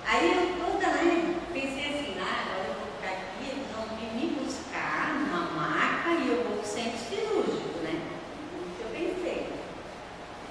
Aí 0.06 0.26
eu 0.34 0.64
toda 0.64 0.86
né, 0.88 1.36
pensei 1.52 1.86
assim, 1.86 2.16
ah, 2.20 2.42
agora 2.42 2.68
eu 2.68 2.74
vou 2.74 2.86
ficar 2.98 3.12
aqui, 3.14 3.50
eles 3.50 3.66
vão 3.74 3.96
vir 3.96 4.10
me 4.14 4.34
buscar 4.42 5.14
numa 5.14 5.50
maca 5.54 6.10
e 6.10 6.28
eu 6.28 6.42
vou 6.44 6.58
pro 6.58 6.66
centro 6.66 6.98
cirúrgico, 6.98 7.78
né? 7.82 8.00
Isso 8.70 8.82
eu 8.82 8.90
pensei. 8.90 9.54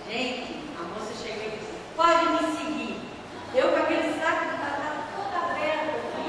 Gente, 0.09 0.59
a 0.79 0.83
moça 0.83 1.13
chegou 1.15 1.43
e 1.45 1.57
disse, 1.57 1.73
pode 1.95 2.25
me 2.25 2.57
seguir. 2.57 2.99
Eu 3.55 3.69
com 3.69 3.77
aquele 3.77 4.19
saco 4.19 4.45
de 4.49 4.57
batata 4.57 5.03
todo 5.15 5.35
aberto 5.45 5.95
aqui, 5.95 6.27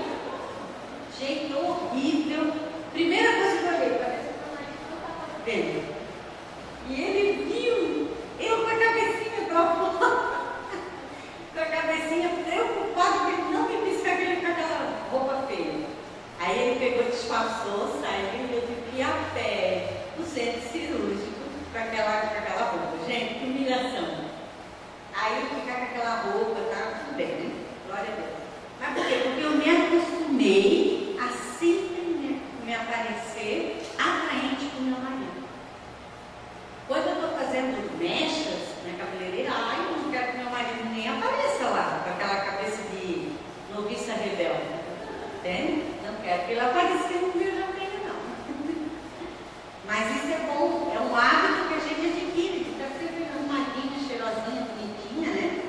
gente, 1.18 1.52
horrível. 1.54 2.52
Primeira 2.92 3.32
coisa 3.32 3.56
que 3.58 3.64
eu 3.64 3.74
olhei, 3.74 3.98
para 3.98 4.08
ver 4.10 4.20
se 4.22 4.30
meu 4.38 4.54
marido 4.54 4.78
não 4.90 4.96
estava 4.96 5.44
vendo. 5.44 5.94
E 6.86 7.00
ele 7.00 7.44
viu, 7.44 8.16
eu 8.38 8.62
com 8.62 8.70
a 8.70 8.76
cabecinha 8.76 9.46
para 9.48 9.74
fora, 9.74 10.44
com 11.54 11.60
a 11.60 11.64
cabecinha 11.64 12.28
preocupada 12.28 13.18
que 13.24 13.32
ele 13.32 13.52
não 13.54 13.68
me 13.68 13.90
visse 13.90 14.02
com 14.04 14.10
aquele- 14.10 14.36
com 14.36 14.46
aquela 14.52 15.08
roupa 15.10 15.46
feia. 15.48 15.86
Aí 16.40 16.58
ele 16.58 16.78
pegou, 16.78 17.10
disfarçou, 17.10 18.00
saiu 18.02 18.46
e 18.50 18.54
eu 18.54 18.60
tive 18.60 18.82
que 18.90 18.98
ir 18.98 19.02
a 19.02 19.30
pé 19.32 20.04
no 20.18 20.26
centro 20.26 20.60
cirúrgico 20.70 21.32
com 21.72 21.78
aquela, 21.78 22.20
com 22.20 22.38
aquela 22.38 22.70
roupa. 22.70 23.06
Gente, 23.06 23.34
que 23.38 23.44
humilhação. 23.46 24.24
Aí 25.16 25.40
eu 25.40 25.46
ficar 25.60 25.76
com 25.78 25.84
aquela 25.84 26.20
roupa, 26.20 26.60
tá 26.70 27.00
tudo 27.00 27.16
bem, 27.16 27.26
né? 27.28 27.64
Glória 27.86 28.10
a 28.12 28.16
Deus. 28.16 28.34
Mas 28.80 28.94
por 28.94 29.06
quê? 29.06 29.20
Porque 29.24 29.40
eu 29.40 29.50
me 29.52 29.70
acostumei 29.70 31.16
a 31.18 31.28
sempre 31.58 32.00
me, 32.02 32.42
me 32.66 32.74
aparecer 32.74 33.80
atraente 33.98 34.66
com 34.74 34.80
o 34.80 34.82
meu 34.82 34.98
marido. 34.98 35.44
Quando 36.86 37.06
eu 37.06 37.14
estou 37.14 37.30
fazendo 37.38 37.98
mechas 37.98 38.74
na 38.84 38.98
cabeleireira, 39.02 39.50
ai, 39.54 39.86
eu 39.86 39.96
não 40.02 40.10
quero 40.10 40.32
que 40.32 40.38
meu 40.38 40.50
marido 40.50 40.84
nem 40.92 41.08
apareça 41.08 41.64
lá, 41.70 42.02
com 42.04 42.10
aquela 42.10 42.44
cabeça 42.44 42.82
de 42.92 43.32
noviça 43.72 44.12
rebelde. 44.12 44.84
Entende? 45.38 45.84
Não 46.04 46.14
quero 46.22 46.44
que 46.44 46.50
ele 46.52 46.60
apareça 46.60 47.08
no 47.08 47.34
meu 47.34 47.50
janeiro, 47.50 47.98
não. 48.04 48.20
Mas 49.86 50.16
isso 50.16 50.32
é 50.34 50.38
bom, 50.46 50.92
é 50.94 51.00
um 51.00 51.16
hábito 51.16 51.68
que 51.68 51.74
a 51.74 51.80
gente 51.80 52.06
adquire, 52.06 52.64
de 52.64 52.70
estar 52.72 52.90
sempre 52.98 53.24
arrumadinha, 53.32 54.06
cheirosinha, 54.06 54.68
bonitinha, 54.68 55.30
né? 55.30 55.64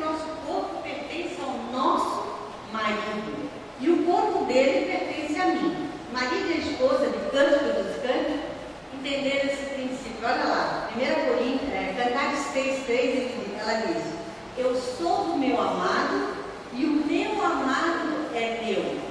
nosso 0.00 0.26
corpo 0.46 0.82
pertence 0.82 1.36
ao 1.40 1.52
nosso 1.72 2.24
marido. 2.72 3.50
E 3.80 3.90
o 3.90 4.04
corpo 4.04 4.39
dele 4.52 4.86
pertence 4.86 5.40
a 5.40 5.46
mim. 5.46 5.90
Marido 6.12 6.50
e 6.50 6.72
esposa 6.72 7.06
de 7.06 7.18
Cântico 7.30 7.64
dos 7.64 8.02
Cânticos 8.02 8.40
entenderam 8.94 9.50
esse 9.50 9.74
princípio. 9.74 10.24
Olha 10.24 10.44
lá, 10.44 10.90
1 10.94 10.98
Coríntios, 11.28 11.72
é, 11.72 11.94
Cantares 11.96 12.40
6, 12.52 12.84
3, 12.86 13.30
ela 13.58 13.74
diz: 13.86 14.04
Eu 14.58 14.74
sou 14.74 15.24
do 15.24 15.38
meu 15.38 15.60
amado 15.60 16.34
e 16.74 16.84
o 16.84 17.06
meu 17.06 17.44
amado 17.44 18.30
é 18.34 18.60
meu. 18.64 19.10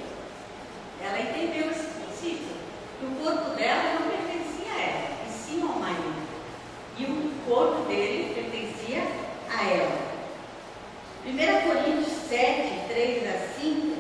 Ela 1.02 1.21
entendeu 1.21 1.71
esse 1.71 1.86
princípio. 1.86 2.60
Que 2.99 3.06
o 3.06 3.23
corpo 3.23 3.56
dela 3.56 3.93
não 3.93 4.10
pertencia 4.10 4.73
a 4.73 4.82
ela, 4.82 5.28
e 5.28 5.32
sim 5.32 5.62
ao 5.62 5.80
marido. 5.80 6.28
E 6.97 7.06
o 7.06 7.32
corpo 7.47 7.88
dele 7.88 8.34
pertencia 8.34 9.04
a 9.49 9.63
ela. 9.63 10.10
1 11.25 11.67
Coríntios 11.67 12.13
7, 12.28 12.88
3 12.89 13.28
a 13.28 13.62
5, 13.62 13.97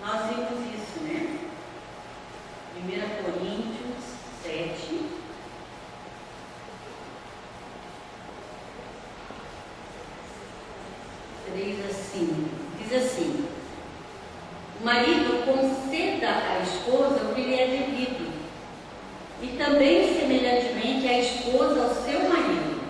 nós 0.00 0.26
vimos 0.26 0.74
isso, 0.74 1.00
né? 1.02 1.38
1 2.76 3.24
Coríntios 3.24 4.04
7. 4.44 5.20
Três 11.52 11.84
assim, 11.84 12.48
diz 12.78 12.92
assim: 12.92 13.48
o 14.80 14.84
marido 14.84 15.44
conceda 15.44 16.28
à 16.28 16.62
esposa 16.62 17.22
o 17.22 17.34
que 17.34 17.42
lhe 17.42 17.54
é 17.54 17.66
devido, 17.66 18.32
e 19.42 19.48
também, 19.58 20.18
semelhantemente, 20.18 21.06
a 21.06 21.18
esposa 21.18 21.82
ao 21.82 21.94
seu 21.96 22.28
marido. 22.30 22.80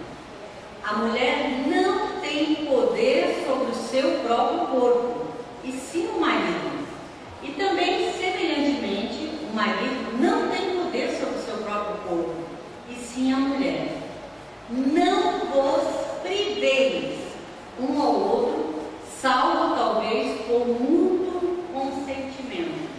A 0.85 0.95
mulher 0.95 1.65
não 1.67 2.21
tem 2.21 2.67
poder 2.67 3.45
sobre 3.45 3.73
o 3.73 3.75
seu 3.75 4.21
próprio 4.21 4.67
corpo, 4.69 5.27
e 5.65 5.73
sim 5.73 6.11
o 6.15 6.21
marido. 6.21 6.87
E 7.43 7.49
também, 7.53 8.13
semelhantemente, 8.13 9.31
o 9.51 9.57
marido 9.57 10.17
não 10.21 10.49
tem 10.49 10.77
poder 10.77 11.11
sobre 11.19 11.41
o 11.41 11.43
seu 11.43 11.57
próprio 11.65 11.97
corpo, 12.09 12.37
e 12.89 12.95
sim 12.95 13.33
a 13.33 13.37
mulher. 13.37 13.97
Não 14.71 15.41
vos 15.47 16.21
priveis 16.23 17.19
um 17.81 18.01
ao 18.01 18.15
outro, 18.15 18.83
salvo 19.21 19.75
talvez 19.75 20.41
por 20.43 20.69
mútuo 20.69 21.21
consentimento, 21.73 22.91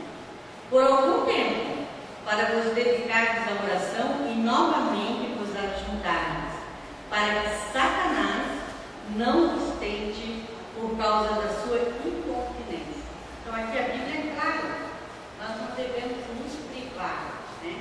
por 0.70 0.82
algum 0.82 1.26
tempo, 1.26 1.86
para 2.26 2.46
vos 2.46 2.74
dedicardes 2.74 3.44
à 3.48 3.64
oração 3.64 4.28
e 4.30 4.36
novamente 4.40 5.34
vos 5.38 5.50
ajuntardes, 5.56 6.56
para 7.10 7.42
que 7.42 7.74
Satanás 7.74 8.48
não 9.16 9.58
vos 9.58 9.80
tente 9.80 10.44
por 10.76 10.98
causa 10.98 11.42
da 11.42 11.50
sua 11.50 11.78
incontinência. 11.78 13.02
Então 13.42 13.54
aqui 13.54 13.78
a 13.78 13.84
Bíblia 13.84 14.20
é 14.20 14.36
clara, 14.36 14.78
nós 15.40 15.58
não 15.62 15.76
devemos 15.76 16.18
nos 16.18 16.56
privar. 16.72 17.34
Né? 17.64 17.76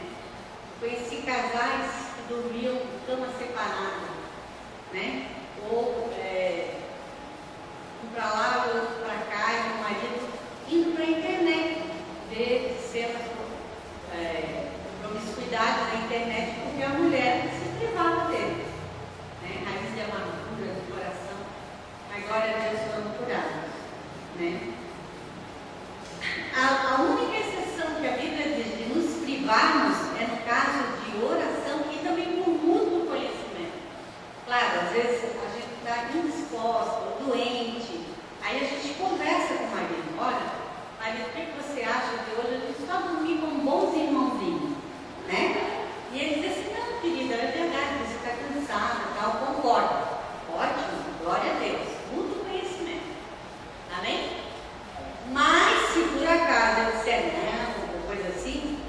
Conheci 0.80 1.22
casais 1.40 1.90
que 2.16 2.34
dormiam 2.34 2.78
cama 3.06 3.28
separada, 3.38 4.10
né? 4.92 5.26
ou 5.70 6.10
é, 6.18 6.76
um 8.04 8.08
para 8.08 8.24
lá, 8.24 8.64
outro 8.74 9.04
para 9.04 9.14
cá, 9.14 9.52
e 9.52 9.78
o 9.78 9.82
marido 9.82 10.30
indo 10.68 10.94
para 10.94 11.04
a 11.04 11.10
internet, 11.10 11.82
ver 12.30 12.78
cenas 12.80 13.22
é, 14.14 14.70
promiscuidade 15.02 15.80
na 15.92 16.04
internet, 16.04 16.60
porque 16.62 16.82
a 16.82 16.88
mulher 16.90 17.48
se 17.52 17.78
privava 17.78 18.30
dele. 18.30 18.66
Né? 19.42 19.64
Raiz 19.64 19.94
de 19.94 20.00
amargura 20.00 20.74
do 20.74 20.94
coração. 20.94 21.38
Mas 22.10 22.26
glória 22.26 22.56
a 22.56 22.68
Deus 22.68 22.80
foram 22.92 23.10
curados. 23.14 23.70
Né? 24.36 24.74
A, 26.54 26.94
a 26.94 27.02
única 27.02 27.38
exceção 27.38 27.94
que 28.00 28.06
a 28.06 28.12
Bíblia 28.12 28.54
diz 28.54 28.78
de 28.78 28.94
nos 28.94 29.24
privarmos 29.24 29.96
é 30.20 30.26
no 30.26 30.36
caso 30.44 31.00
de 31.00 31.24
oração 31.24 31.80
e 31.92 31.98
também 32.04 32.42
por 32.42 32.48
mútuo 32.48 33.06
conhecimento. 33.06 33.78
Claro, 34.46 34.80
às 34.82 34.90
vezes 34.92 35.30
a 35.34 35.48
gente 35.54 35.70
doente, 37.24 38.00
aí 38.42 38.56
a 38.56 38.64
gente 38.64 38.94
conversa 38.94 39.54
com 39.54 39.64
o 39.64 39.70
marido, 39.70 40.14
olha, 40.18 40.46
marido, 41.00 41.28
o 41.28 41.32
que 41.32 41.62
você 41.62 41.82
acha 41.82 42.24
de 42.24 42.36
hoje 42.36 42.54
a 42.54 42.66
gente 42.66 42.86
só 42.86 42.98
dormir 43.00 43.38
com 43.38 43.64
bons 43.64 43.96
irmãozinhos, 43.96 44.76
né? 45.26 45.86
E 46.12 46.18
ele 46.18 46.42
diz 46.42 46.52
assim, 46.52 46.74
não, 46.74 47.00
querida, 47.00 47.34
é 47.34 47.52
verdade, 47.52 48.04
você 48.04 48.16
está 48.16 48.30
cansada, 48.36 49.00
tal, 49.18 49.30
concordo. 49.46 50.10
Ótimo, 50.52 51.14
glória 51.22 51.52
a 51.52 51.58
Deus, 51.58 51.88
muito 52.12 52.44
conhecimento. 52.44 53.16
Amém? 53.96 54.36
Mas 55.32 55.92
se 55.92 56.00
por 56.00 56.26
acaso 56.26 56.80
ele 56.80 56.92
disser 56.92 57.32
não, 57.32 57.94
ou 57.94 58.06
coisa 58.06 58.28
assim, 58.28 58.80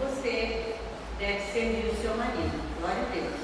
você 0.00 0.76
deve 1.18 1.52
servir 1.52 1.92
o 1.92 2.00
seu 2.00 2.16
marido. 2.16 2.58
Glória 2.80 3.02
a 3.02 3.14
Deus. 3.14 3.40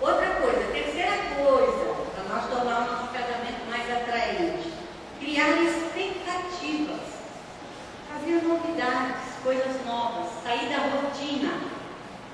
Outra 0.00 0.40
coisa, 0.40 0.72
terceira 0.72 1.16
coisa, 1.36 1.94
para 2.14 2.34
nós 2.34 2.48
tornar 2.48 2.78
o 2.78 2.90
nosso 2.92 3.12
casamento 3.12 3.68
mais 3.68 3.90
atraente, 3.90 4.72
criar 5.20 5.62
expectativas, 5.62 7.00
fazer 8.12 8.42
novidades, 8.42 9.22
coisas 9.42 9.84
novas, 9.86 10.30
sair 10.42 10.68
da 10.68 10.78
rotina. 10.78 11.60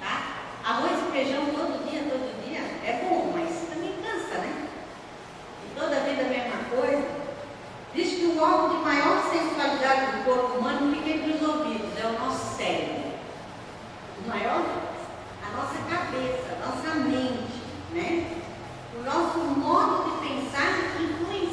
Tá? 0.00 0.42
Arroz 0.64 0.92
e 1.08 1.12
feijão 1.12 1.46
todo 1.46 1.88
dia, 1.88 2.02
todo 2.02 2.44
dia 2.44 2.60
é 2.60 3.06
bom, 3.08 3.32
mas 3.34 3.68
também 3.68 3.94
cansa, 4.02 4.38
né? 4.38 4.68
E 5.66 5.78
toda 5.78 5.96
a 5.96 6.00
vida 6.00 6.22
a 6.22 6.28
mesma 6.28 6.64
coisa. 6.70 7.22
Diz 7.94 8.18
que 8.18 8.24
o 8.24 8.42
órgão 8.42 8.78
de 8.78 8.84
maior 8.84 9.22
sensualidade 9.30 10.16
do 10.16 10.24
corpo 10.24 10.58
humano 10.58 10.94
fica 10.94 11.10
entre 11.10 11.32
os 11.32 11.42
ouvidos, 11.42 11.98
é 11.98 12.06
o 12.06 12.18
nosso 12.18 12.56
cérebro. 12.56 13.12
O 14.24 14.28
maior, 14.28 14.64
a 15.46 15.56
nossa 15.56 15.78
cabeça, 15.90 16.56
a 16.56 16.66
nossa 16.66 16.94
mente, 17.00 17.60
né? 17.92 18.38
O 18.98 19.02
nosso 19.02 19.38
modo 19.38 20.10
de 20.10 20.28
pensar 20.28 20.92
influencia 21.02 21.51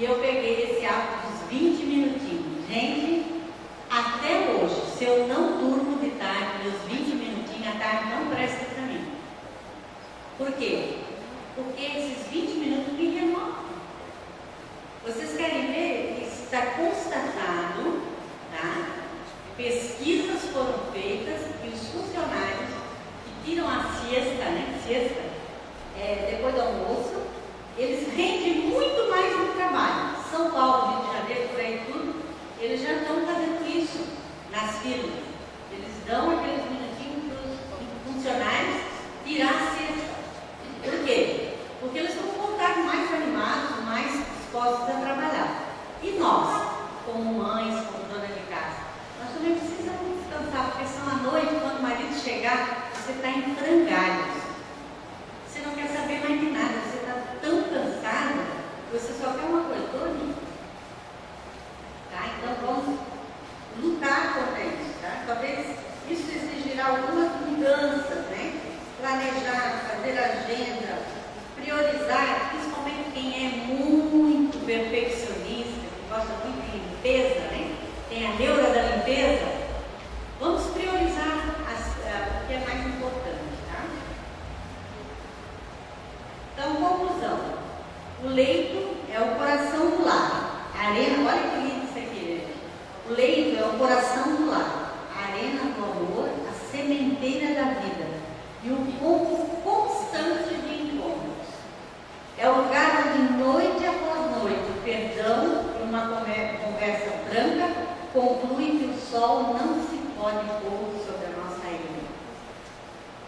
E 0.00 0.04
eu 0.04 0.14
peguei 0.20 0.62
esse 0.62 0.86
hábito 0.86 1.26
dos 1.26 1.48
20 1.50 1.82
minutinhos. 1.84 2.68
Gente, 2.68 3.42
até 3.90 4.52
hoje, 4.52 4.96
se 4.96 5.04
eu 5.04 5.26
não 5.26 5.58
durmo 5.58 5.98
de 5.98 6.10
tarde, 6.10 6.62
meus 6.62 6.80
20 6.82 7.16
minutinhos 7.16 7.66
à 7.66 7.78
tarde 7.80 8.10
não 8.10 8.30
presta 8.30 8.64
para 8.66 8.84
mim. 8.84 9.08
Por 10.38 10.52
quê? 10.52 10.98
Porque 11.56 11.82
esses 11.82 12.28
20 12.28 12.48
minutos 12.60 12.92
me 12.92 13.18
removam. 13.18 13.64
Vocês 15.04 15.36
querem 15.36 15.66
ver? 15.66 16.28
Está 16.28 16.60
constatado, 16.76 18.00
tá? 18.52 18.98
Pesquisas 19.56 20.44
foram 20.52 20.78
feitas 20.92 21.40
e 21.64 21.68
os 21.70 21.88
funcionários 21.88 22.70
que 23.24 23.50
tiram 23.50 23.66
a 23.68 23.82
siesta, 23.82 24.44
né? 24.44 24.80
Siesta, 24.86 25.22
é, 25.98 26.28
depois 26.30 26.54
do 26.54 26.60
almoço, 26.60 27.37
eles 27.78 28.12
rendem 28.14 28.68
muito 28.68 29.08
mais 29.08 29.38
no 29.38 29.54
trabalho. 29.54 30.16
São 30.28 30.50
Paulo, 30.50 30.90
Rio 30.90 31.06
de 31.06 31.16
Janeiro, 31.16 31.48
por 31.48 31.60
aí 31.60 31.82
tudo, 31.86 32.22
eles 32.60 32.82
já 32.82 32.92
estão 32.94 33.24
fazendo 33.24 33.64
isso 33.66 34.04
nas 34.50 34.78
firmas. 34.78 35.22
Eles 35.70 35.92
dão 36.04 36.38
aqueles 36.38 36.64
minutinhos 36.64 37.32
para 37.32 37.78
os 37.78 38.14
funcionários 38.14 38.82
tirar 39.24 39.54
a 39.54 39.76
siesta. 39.76 40.14
Por 40.82 41.04
quê? 41.04 41.54
Porque 41.80 41.98
eles 41.98 42.14
vão 42.16 42.46
voltar 42.46 42.78
mais 42.78 43.12
animados, 43.12 43.84
mais 43.84 44.12
dispostos 44.12 44.88
a 44.88 45.00
trabalhar. 45.00 45.68
E 46.02 46.10
nós, 46.18 46.78
como 47.06 47.34
mães, 47.34 47.84
como 47.86 48.08
dona 48.12 48.26
de 48.26 48.40
casa, 48.52 48.88
nós 49.20 49.34
também 49.34 49.54
precisamos 49.56 50.18
descansar, 50.18 50.72
porque 50.72 50.86
senão 50.86 51.10
à 51.10 51.30
noite, 51.30 51.60
quando 51.60 51.78
o 51.78 51.82
marido 51.82 52.18
chegar, 52.18 52.90
você 52.92 53.12
está 53.12 53.28
em 53.28 53.54
frangalhos. 53.54 54.38
Você 55.46 55.60
não 55.60 55.74
quer 55.74 55.88
saber 55.88 56.20
mais 56.20 56.40
de 56.40 56.50
nada, 56.50 56.74
você 56.80 56.98
está 56.98 57.14
tão 57.42 57.62
cansada, 57.64 58.46
você 58.90 59.12
só 59.12 59.32
quer 59.32 59.44
uma 59.44 59.64
coisa, 59.64 59.86
dormir. 59.88 60.34
Tá? 62.10 62.24
Então 62.38 62.54
vamos 62.64 63.00
lutar 63.82 64.34
contra 64.34 64.64
isso. 64.64 64.98
Tá? 65.02 65.24
Talvez 65.26 65.76
isso 66.08 66.30
exigirá 66.30 66.86
algumas 66.86 67.32
mudanças, 67.42 68.26
né? 68.30 68.60
Planejar, 68.98 69.84
fazer 69.90 70.18
agenda, 70.18 71.02
priorizar, 71.54 72.50
principalmente 72.50 73.10
quem 73.12 73.46
é 73.46 73.48
muito 73.66 74.64
perfeccionista, 74.64 75.80
que 75.80 76.08
gosta 76.08 76.32
muito 76.44 76.70
de 76.70 76.78
limpeza, 76.78 77.40
né? 77.40 77.76
Tem 78.08 78.26
a 78.26 78.34
neura 78.36 78.70
da 78.70 78.96
limpeza. 78.96 79.68
Vamos 80.40 80.64
priorizar 80.72 81.56
as, 81.68 81.86
uh, 81.98 82.42
o 82.42 82.46
que 82.46 82.54
é 82.54 82.64
mais 82.66 82.86
importante, 82.86 83.58
tá? 83.70 83.84
Então, 86.54 86.76
conclusão. 86.76 87.67
O 88.24 88.28
leito 88.28 88.96
é 89.12 89.20
o 89.20 89.36
coração 89.36 89.90
do 89.90 90.04
lar. 90.04 90.70
A 90.76 90.88
arena, 90.88 91.30
olha 91.30 91.50
que 91.50 91.56
lindo 91.58 91.84
isso 91.84 91.98
aqui, 91.98 92.20
gente. 92.26 92.54
O 93.08 93.12
leito 93.12 93.58
é 93.58 93.66
o 93.66 93.78
coração 93.78 94.36
do 94.36 94.50
lar. 94.50 95.08
A 95.16 95.32
arena 95.32 95.72
do 95.74 95.84
amor, 95.84 96.28
a 96.48 96.70
sementeira 96.70 97.54
da 97.54 97.80
vida. 97.80 98.06
E 98.64 98.70
o 98.70 98.76
ponto 98.98 99.48
constante 99.62 100.54
de 100.54 100.96
encontros. 100.96 101.48
É 102.36 102.48
o 102.48 102.62
lugar 102.62 103.04
onde 103.08 103.32
noite 103.34 103.86
após 103.86 104.42
noite 104.42 104.70
o 104.70 104.82
perdão, 104.82 105.64
por 105.72 105.82
uma 105.82 106.08
conversa 106.08 107.10
franca, 107.28 107.88
conclui 108.12 108.78
que 108.78 108.84
o 108.84 108.98
sol 108.98 109.54
não 109.54 109.82
se 109.82 109.96
pode 110.16 110.46
pôr 110.62 110.94
sobre 111.04 111.26
a 111.26 111.36
nossa 111.42 111.66
ilha. 111.68 112.08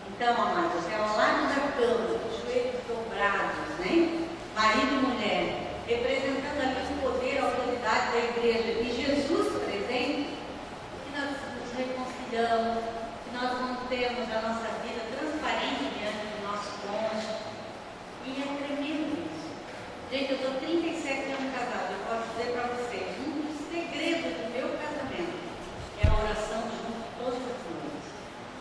Então, 0.09 0.35
amados, 0.35 0.87
é 0.91 0.97
ao 0.97 1.17
lado 1.17 1.49
da 1.49 1.61
cama, 1.77 2.21
os 2.29 2.43
joelhos 2.43 2.81
dobrados, 2.87 3.79
né? 3.79 4.27
Marido 4.55 4.93
e 4.93 5.07
mulher, 5.07 5.45
representando 5.87 6.61
ali 6.61 6.83
o 6.93 7.03
poder, 7.03 7.39
a 7.39 7.45
autoridade 7.47 8.13
da 8.13 8.19
igreja 8.19 8.81
e 8.81 8.93
Jesus 8.95 9.65
presente, 9.65 10.37
que 11.03 11.11
nós 11.19 11.31
nos 11.57 11.73
reconciliamos, 11.77 12.85
que 13.25 13.31
mantemos 13.91 14.31
a 14.31 14.41
nossa 14.41 14.69
vida 14.87 15.03
transparente 15.11 15.91
diante 15.99 16.23
do 16.31 16.47
nosso 16.47 16.79
cônjuge. 16.79 17.43
E 18.25 18.31
é 18.39 18.47
tremendo 18.63 19.19
isso. 19.27 19.51
Gente, 20.13 20.31
eu 20.31 20.37
estou 20.37 20.55
37 20.61 21.33
anos 21.33 21.51
casada, 21.53 21.91
eu 21.91 22.07
posso 22.07 22.31
dizer 22.31 22.53
para 22.53 22.71
vocês, 22.71 23.19
um 23.19 23.43
dos 23.43 23.59
segredos 23.67 24.31
do 24.31 24.47
meu 24.55 24.79
casamento 24.79 25.35
é 25.99 26.07
a 26.07 26.15
oração 26.23 26.71
junto 26.71 27.03
todas 27.19 27.43
as 27.43 27.61
noites. 27.67 28.07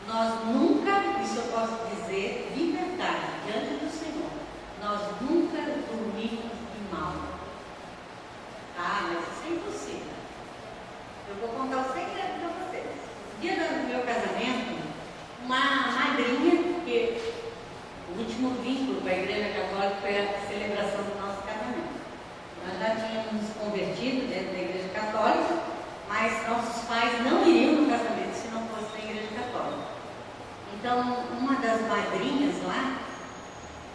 Nós 0.08 0.46
nunca, 0.50 1.22
isso 1.22 1.38
eu 1.38 1.48
posso 1.54 1.78
dizer 1.94 2.52
de 2.58 2.72
verdade, 2.72 3.30
diante 3.46 3.86
do 3.86 3.90
Senhor, 3.94 4.34
nós 4.82 5.14
nunca 5.22 5.62
dormimos 5.62 6.58
de 6.74 6.82
mal. 6.92 7.14
Ah, 8.76 9.14
mas 9.14 9.22
isso 9.30 9.46
é 9.46 9.50
impossível. 9.54 10.14
Eu 11.30 11.36
vou 11.36 11.50
contar 11.50 11.86
o 11.86 11.94
segredo 11.94 12.42
para 12.42 12.66
vocês. 12.66 12.98
Dia 13.40 13.56
do 13.56 13.88
meu 13.88 14.02
casamento, 14.02 14.68
uma 15.50 15.88
madrinha, 15.91 16.62
porque 16.62 17.18
o 18.14 18.20
último 18.20 18.52
vínculo 18.62 19.02
com 19.02 19.10
a 19.10 19.14
Igreja 19.14 19.50
Católica 19.50 19.95
foi 20.00 20.16
a 20.16 20.47
celebração 20.47 21.02
do 21.02 21.20
nosso 21.20 21.41
casamento. 21.41 21.89
Nós 22.64 22.78
já 22.78 23.08
tínhamos 23.08 23.34
nos 23.34 23.58
convertido 23.58 24.30
dentro 24.30 24.54
da 24.54 24.62
Igreja 24.62 24.89
Católica, 24.89 25.58
mas 26.08 26.47
nossos 26.47 26.86
pais 26.86 27.26
não 27.26 27.47
iriam 27.47 27.82
no 27.82 27.89
casamento 27.89 28.36
se 28.36 28.47
não 28.50 28.62
fosse 28.68 28.93
na 28.93 29.10
Igreja 29.10 29.30
Católica. 29.41 29.89
Então, 30.76 31.26
uma 31.39 31.56
das 31.56 31.82
madrinhas 31.82 32.64
lá 32.64 33.00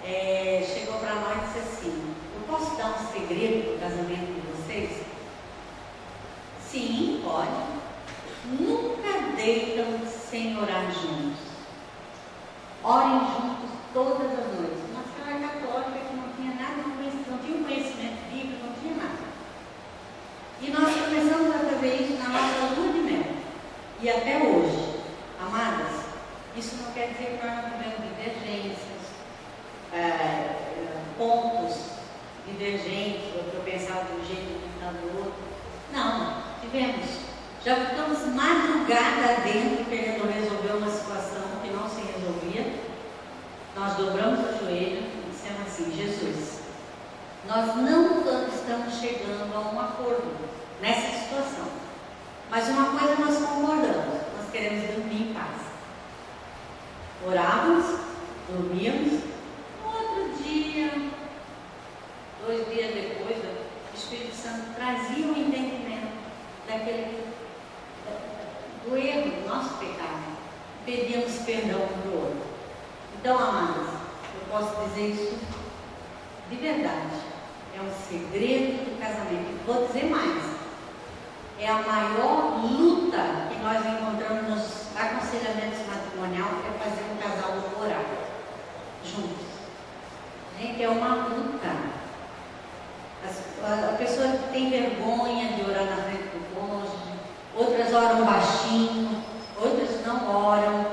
é, 0.05 0.69
chegou 0.75 0.99
para 0.99 1.15
nós 1.15 1.37
e 1.37 1.47
disse 1.47 1.59
assim: 1.59 2.15
Eu 2.35 2.43
posso 2.49 2.77
dar 2.77 2.97
um 2.99 3.13
segredo 3.13 3.75
do 3.75 3.81
casamento 3.81 4.27
de 4.27 4.41
vocês? 4.51 5.07
Sim, 6.69 7.23
pode. 7.23 7.75
Nunca 8.45 9.37
deitam 9.37 10.05
sem 10.35 10.59
orar 10.59 10.91
juntos. 10.91 11.34
Orem 12.85 13.19
juntos 13.21 13.71
todas 13.95 14.27
as 14.27 14.61
noites. 14.61 14.85
Uma 14.93 15.05
senhora 15.09 15.49
católica 15.49 16.05
que 16.07 16.17
não 16.17 16.29
tinha 16.37 16.55
nada 16.55 16.83
de 16.83 16.91
conhecimento, 16.91 17.31
não 17.31 17.39
tinha 17.39 17.57
um 17.57 17.65
conhecimento 17.65 18.31
bíblico, 18.31 18.67
não 18.67 18.75
tinha 18.75 18.95
nada. 18.95 19.25
E 20.61 20.71
nós 20.71 20.95
começamos 20.95 21.55
a 21.55 21.59
fazer 21.61 22.03
isso 22.03 22.23
na 22.23 22.29
nossa 22.29 22.75
lua 22.77 22.93
de 22.93 22.99
mel. 22.99 23.25
E 24.03 24.11
até 24.11 24.37
hoje, 24.37 25.01
amadas, 25.41 25.93
isso 26.55 26.77
não 26.83 26.93
quer 26.93 27.09
dizer 27.09 27.39
que 27.39 27.47
nós 27.47 27.57
não 27.57 27.71
tivemos 27.71 28.01
divergências, 28.05 29.01
é, 29.91 30.85
pontos 31.17 31.77
divergentes, 32.47 33.35
outro 33.35 33.63
pensava 33.65 34.05
de 34.05 34.21
um 34.21 34.27
jeito 34.27 34.61
e 34.61 34.79
do 34.79 35.19
outro. 35.21 35.43
Não, 35.91 36.43
tivemos. 36.61 37.24
Já 37.65 37.77
ficamos 37.77 38.19
madrugada 38.35 39.41
dentro 39.43 39.87
querendo 39.87 40.31
resolver 40.31 40.77
uma 40.77 40.91
situação 40.91 41.41
que 41.63 41.71
não 41.71 41.89
se 41.89 42.03
resolvia. 42.03 42.75
Nós 43.75 43.97
dobramos 43.97 44.41
o 44.41 44.59
joelho 44.59 44.99
e 44.99 45.31
dissemos 45.31 45.63
assim, 45.67 45.91
Jesus, 45.97 46.61
nós 47.49 47.75
não 47.77 48.21
estamos 48.49 48.95
chegando 49.01 49.57
a 49.57 49.61
um 49.61 49.81
acordo 49.81 50.31
nessa 50.83 51.19
situação. 51.21 51.65
Mas 52.51 52.69
uma 52.69 52.99
coisa 52.99 53.17
nós 53.17 53.39
concordamos, 53.39 54.21
nós 54.37 54.51
queremos 54.53 54.97
dormir 54.97 55.31
em 55.31 55.33
paz. 55.33 55.63
Orávamos, 57.27 57.99
dormíamos, 58.47 59.23
outro 59.83 60.43
dia, 60.43 60.93
dois 62.47 62.69
dias 62.69 62.95
depois, 62.95 63.39
o 63.39 63.97
Espírito 63.97 64.37
Santo 64.37 64.75
trazia 64.77 65.25
o 65.25 65.31
um 65.31 65.47
entendimento 65.47 66.13
daquele 66.69 67.34
do 68.85 68.97
erro, 68.97 69.31
do 69.31 69.49
nosso 69.49 69.75
pecado. 69.79 70.35
Pedíamos 70.85 71.39
perdão 71.41 71.81
um 71.81 71.87
para 71.87 72.11
o 72.11 72.23
outro. 72.23 72.43
Então, 73.19 73.39
amadas, 73.39 73.89
eu 74.35 74.41
posso 74.51 74.89
dizer 74.89 75.09
isso 75.11 75.39
de 76.51 76.57
verdade. 76.57 77.35
É 77.77 77.81
um 77.81 77.91
segredo 78.09 78.85
do 78.85 79.01
casamento. 79.01 79.65
Vou 79.67 79.87
dizer 79.87 80.05
mais. 80.05 80.55
É 81.59 81.69
a 81.69 81.83
maior 81.83 82.61
luta 82.63 83.49
que 83.51 83.63
nós 83.63 83.79
encontramos 83.87 84.49
nos 84.49 84.97
aconselhamentos 84.97 85.87
matrimonial 85.87 86.51
é 86.67 86.79
fazer 86.79 87.05
um 87.11 87.17
casal 87.17 87.55
orar 87.81 88.05
juntos. 89.05 89.47
Gente, 90.59 90.83
é 90.83 90.89
uma 90.89 91.15
luta. 91.15 91.69
a 93.63 93.97
pessoa 93.97 94.29
tem 94.53 94.71
vergonha 94.71 95.53
de 95.53 95.63
orar 95.63 95.85
na 95.85 96.03
frente 96.05 96.25
do 96.25 96.55
cônjuge, 96.55 97.14
outras 97.57 97.93
oram 97.95 98.25
baixinho, 98.25 99.23
outras 99.61 100.05
não 100.05 100.35
oram, 100.35 100.87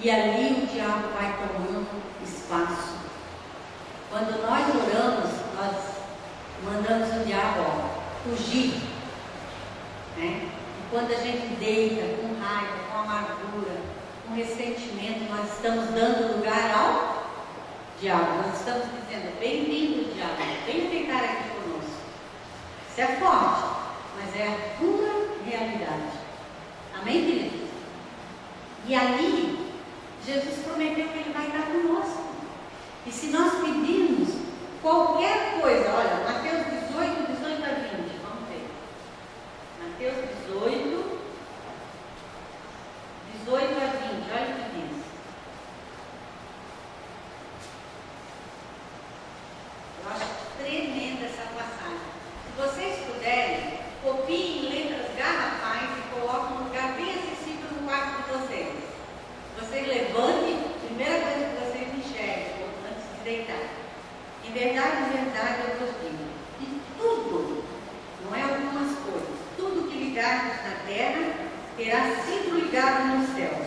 e 0.00 0.10
ali 0.10 0.62
o 0.62 0.66
diabo 0.66 1.08
vai 1.14 1.34
tomando 1.38 1.86
espaço. 2.22 2.94
Quando 4.10 4.42
nós 4.42 4.66
oramos, 4.68 5.30
nós 5.56 5.76
mandamos 6.62 7.08
o 7.16 7.24
diabo 7.24 7.60
ó, 7.60 8.28
fugir. 8.28 8.74
Né? 10.16 10.48
E 10.50 10.90
quando 10.90 11.12
a 11.12 11.16
gente 11.16 11.56
deita 11.56 12.20
com 12.20 12.40
raiva, 12.40 12.78
com 12.90 12.98
amargura, 12.98 13.80
com 14.26 14.34
ressentimento, 14.34 15.24
nós 15.30 15.52
estamos 15.52 15.86
dando 15.90 16.36
lugar 16.36 16.70
ao 16.74 17.24
diabo. 18.00 18.42
Nós 18.42 18.58
estamos 18.58 18.84
dizendo, 19.00 19.38
bem-vindo, 19.40 20.12
diabo, 20.14 20.34
vem 20.66 20.90
ficar 20.90 21.24
aqui 21.24 21.48
conosco. 21.50 22.02
Isso 22.90 23.00
é 23.00 23.06
forte, 23.16 23.64
mas 24.16 24.40
é 24.40 24.48
a 24.48 24.78
pura 24.78 25.13
realidade. 25.56 26.18
Amém, 27.00 27.24
queridos? 27.24 27.68
E 28.86 28.94
ali, 28.94 29.72
Jesus 30.26 30.64
prometeu 30.64 31.08
que 31.08 31.18
Ele 31.18 31.32
vai 31.32 31.46
estar 31.46 31.66
conosco. 31.66 32.24
E 33.06 33.12
se 33.12 33.26
nós 33.28 33.54
pedirmos 33.60 34.34
qualquer 34.82 35.60
coisa, 35.60 35.90
olha, 35.90 36.24
Mateus 36.24 36.66
18, 36.88 37.32
18 37.32 37.64
a 37.64 37.68
20, 37.68 38.20
vamos 38.22 38.48
ver. 38.48 38.66
Mateus 39.82 40.16
18, 40.46 41.20
18 43.44 43.64
a 43.64 43.86
20, 43.86 44.32
olha 44.32 44.50
o 44.50 44.58
que 44.58 44.68
diz. 44.78 45.04
Eu 50.02 50.10
acho 50.10 50.44
tremenda 50.58 51.26
essa 51.26 51.46
passagem. 51.54 52.14
Se 52.44 52.62
vocês 52.62 53.06
puderem, 53.06 53.84
copiem 54.02 54.68
letras 54.68 55.16
garrafais 55.16 55.90
e 55.98 56.14
coloquem 56.14 56.56
um 56.56 56.64
lugar 56.64 56.92
bem 56.92 57.10
acessível 57.10 57.70
no 57.72 57.86
quarto 57.86 58.22
de 58.22 58.38
vocês. 58.38 58.68
Vocês 59.58 59.88
levantem, 59.88 60.58
primeira 60.86 61.20
coisa 61.20 61.46
que 61.46 61.56
vocês 61.64 61.88
enxergam 61.94 62.68
antes 62.90 63.04
de 63.16 63.24
deitar. 63.24 63.64
Em 64.44 64.52
verdade, 64.52 64.96
em 65.04 65.24
verdade, 65.24 65.62
eu 65.62 65.78
vos 65.78 65.94
digo, 66.02 66.24
e 66.60 66.80
tudo, 66.98 67.64
não 68.24 68.36
é 68.36 68.42
algumas 68.42 68.98
coisas, 68.98 69.28
tudo 69.56 69.88
que 69.88 69.96
ligarmos 69.96 70.56
na 70.56 70.76
terra 70.86 71.32
terá 71.76 72.16
sido 72.22 72.60
ligado 72.60 73.16
nos 73.16 73.34
céus. 73.34 73.66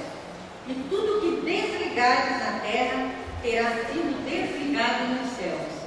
E 0.67 0.73
tudo 0.89 1.21
que 1.21 1.41
desligarmos 1.41 2.39
na 2.39 2.59
terra 2.59 3.09
terá 3.41 3.69
sido 3.87 4.23
desligado 4.23 5.05
nos 5.05 5.31
céus. 5.31 5.77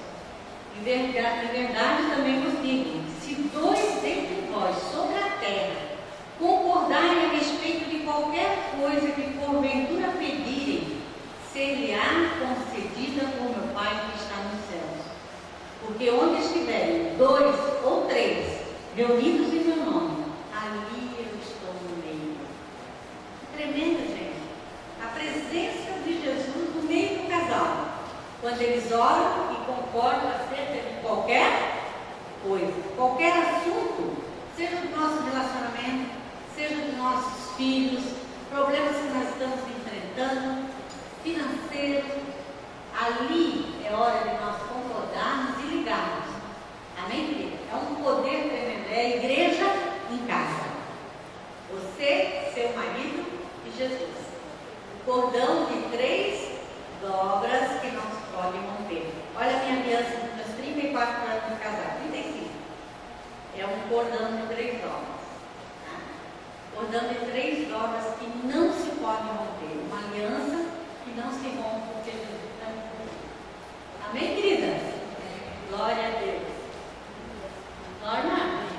Em 0.78 0.82
verdade, 0.82 1.44
em 1.44 1.66
verdade 1.66 2.10
também 2.14 2.40
vos 2.40 2.62
digo, 2.62 3.02
se 3.20 3.34
dois 3.54 4.00
dentre 4.02 4.48
vós 4.50 4.76
sobre 4.90 5.18
a 5.18 5.30
terra 5.38 5.90
concordarem 6.38 7.26
a 7.26 7.28
respeito 7.28 7.90
de 7.90 7.98
qualquer 7.98 8.72
coisa 8.80 9.08
que 9.12 9.34
porventura 9.34 10.08
pedirem, 10.18 11.02
ser-lhe-á 11.52 12.38
concedida 12.40 13.26
por 13.36 13.50
meu 13.50 13.74
Pai 13.74 13.90
que 14.06 14.22
está 14.22 14.36
nos 14.36 14.60
céus. 14.70 15.04
Porque 15.84 16.10
onde 16.10 16.40
estiverem 16.40 17.14
dois 17.18 17.54
ou 17.84 18.06
três 18.06 18.60
reunidos 18.96 19.52
em 19.52 19.64
meu 19.64 19.84
nome, 19.84 20.24
ali 20.54 21.10
eu 21.18 21.38
estou 21.42 21.74
no 21.74 22.02
meio. 22.02 22.36
Tremendo, 23.54 24.06
gente. 24.08 24.40
A 25.02 25.08
presença 25.08 26.00
de 26.04 26.22
Jesus 26.22 26.74
no 26.74 26.82
meio 26.82 27.18
do 27.18 27.28
casal. 27.28 27.86
Quando 28.40 28.62
eles 28.62 28.90
oram 28.90 29.52
e 29.52 29.66
concordam 29.92 30.30
acerca 30.30 30.88
de 30.88 31.00
qualquer 31.02 31.80
coisa, 32.42 32.72
qualquer 32.96 33.32
assunto, 33.32 34.16
seja 34.56 34.76
do 34.76 34.96
nosso 34.96 35.22
relacionamento, 35.24 36.10
seja 36.54 36.76
dos 36.76 36.96
nossos 36.96 37.56
filhos, 37.56 38.04
problemas 38.48 38.96
que 38.96 39.08
nós 39.08 39.28
estamos 39.30 39.60
enfrentando, 39.68 40.68
financeiros, 41.24 42.10
ali 42.98 43.84
é 43.84 43.92
hora 43.92 44.20
de 44.20 44.44
nós 44.44 44.56
concordarmos 44.62 45.58
e 45.64 45.76
ligarmos. 45.76 46.26
Amém, 47.04 47.26
querida? 47.26 47.56
É 47.72 47.76
um 47.76 47.94
poder 47.96 48.48
tremendo. 48.48 48.92
É 48.92 49.00
a 49.00 49.16
igreja 49.16 49.64
em 50.10 50.18
casa. 50.26 50.70
Você, 51.70 52.50
seu 52.54 52.72
marido 52.76 53.24
e 53.66 53.76
Jesus. 53.76 54.10
Cordão 55.04 55.66
de 55.66 55.96
três 55.96 56.50
dobras 57.00 57.80
que 57.80 57.88
não 57.88 58.02
se 58.02 58.22
pode 58.34 58.58
romper. 58.58 59.29
Olha 59.42 59.56
a 59.56 59.60
minha 59.60 59.80
aliança 59.80 60.18
dos 60.18 60.34
meus 60.36 60.54
34 60.54 61.24
anos 61.24 61.44
de 61.48 61.64
casado, 61.64 62.10
35. 62.12 62.50
É 63.56 63.64
um 63.64 63.88
cordão 63.88 64.36
de 64.36 64.54
três 64.54 64.82
dobras. 64.82 65.24
Tá? 65.82 65.96
Cordão 66.74 67.08
de 67.08 67.14
três 67.30 67.66
dobras 67.66 68.04
que 68.18 68.26
não 68.46 68.70
se 68.70 68.90
pode 69.00 69.22
romper. 69.22 69.80
Uma 69.86 69.96
aliança 69.96 70.68
que 71.02 71.12
não 71.12 71.32
se 71.32 71.56
rompe 71.56 71.88
porque 71.94 72.10
Jesus 72.10 72.50
está 72.52 72.66
Amém, 74.10 74.34
querida? 74.34 74.78
Glória 75.70 76.06
a 76.06 76.10
Deus. 76.20 76.42
Glória 78.02 78.32
a 78.32 78.36
Deus. 78.36 78.70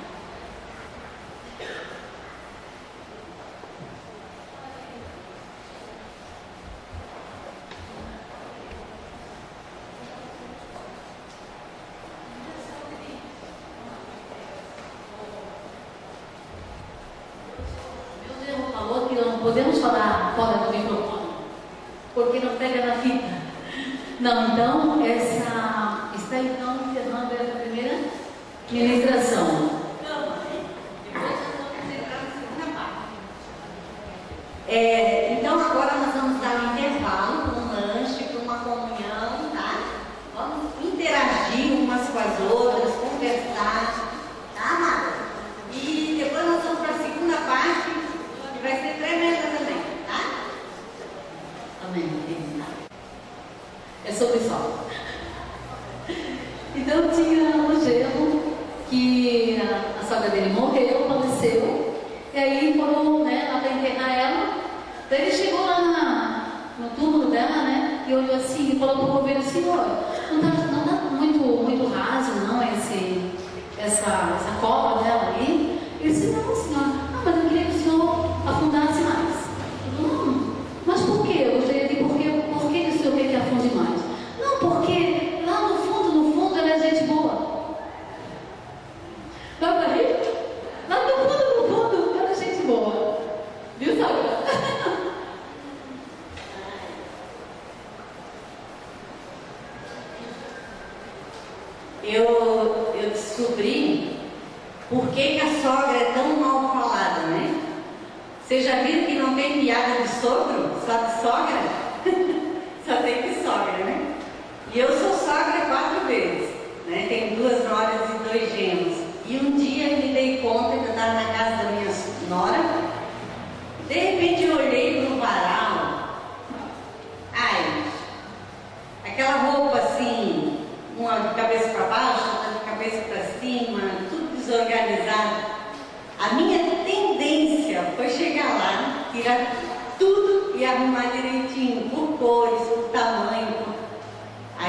assim, 68.62 68.78
colocou 68.78 69.04
o 69.04 69.12
governo 69.18 69.40
assim, 69.40 69.62
dá, 69.62 70.06
não 70.30 70.82
está 70.82 70.96
tá 70.96 71.10
muito, 71.10 71.38
muito 71.38 71.92
raso, 71.92 72.32
não, 72.46 72.62
esse, 72.62 73.20
essa, 73.78 74.36
essa 74.36 74.51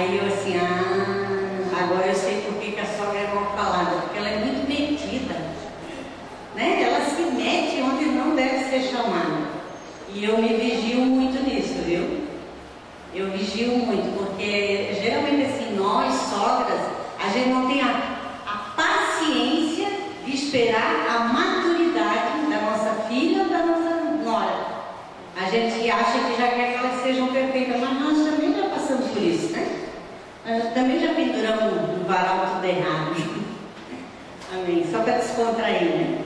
Aí 0.04 0.18
eu 0.18 0.26
assim, 0.26 0.58
ah, 0.58 1.82
agora 1.82 2.08
eu 2.08 2.14
sei 2.14 2.42
por 2.42 2.56
que, 2.56 2.78
a 2.78 2.86
sogra 2.86 3.20
é 3.20 3.34
mal 3.34 3.56
falada, 3.56 4.02
porque 4.02 4.18
ela 4.18 4.28
é 4.28 4.40
muito 4.40 4.68
metida. 4.68 5.34
Né? 6.56 6.84
Ela 6.84 7.06
se 7.06 7.22
mete 7.22 7.82
onde 7.82 8.06
não 8.08 8.36
deve 8.36 8.66
ser 8.66 8.82
chamada. 8.82 9.48
E 10.14 10.26
eu 10.26 10.40
me 10.40 10.50
vigio 10.56 11.00
muito 11.06 11.42
nisso, 11.48 11.76
viu? 11.86 12.28
Eu 13.16 13.32
vigio 13.32 13.78
muito, 13.78 14.18
porque 14.18 14.94
geralmente 15.02 15.44
assim, 15.46 15.74
nós, 15.78 16.14
sogras, 16.14 16.82
a 17.18 17.30
gente 17.30 17.48
não 17.48 17.68
tem 17.68 17.82
a 17.82 18.74
paciência 18.76 19.88
de 20.26 20.36
esperar 20.36 21.08
a 21.10 21.20
maturidade 21.30 22.46
da 22.50 22.60
nossa 22.60 23.08
filha 23.08 23.44
ou 23.44 23.50
da 23.50 23.60
nossa 23.60 24.02
nora. 24.22 24.66
A 25.42 25.50
gente 25.50 25.90
acha 25.90 26.20
que 26.20 26.42
já 26.42 26.50
quer 26.50 26.74
que 26.74 26.80
elas 26.80 27.02
sejam 27.02 27.28
perfeitas, 27.28 27.80
mas 27.80 28.02
nós 28.02 28.18
também 28.18 28.54
já 28.54 28.68
passamos 28.68 29.08
por 29.08 29.24
isso, 29.24 29.54
né? 29.54 29.80
Nós 30.46 30.74
também 30.74 31.00
já 31.00 31.14
penduramos 31.14 31.98
no 31.98 32.04
varal 32.04 32.56
tudo 32.56 32.66
errado. 32.66 33.16
Amém. 34.54 34.86
Só 34.92 35.00
para 35.00 35.20
descontrair, 35.20 35.84
né? 35.84 36.22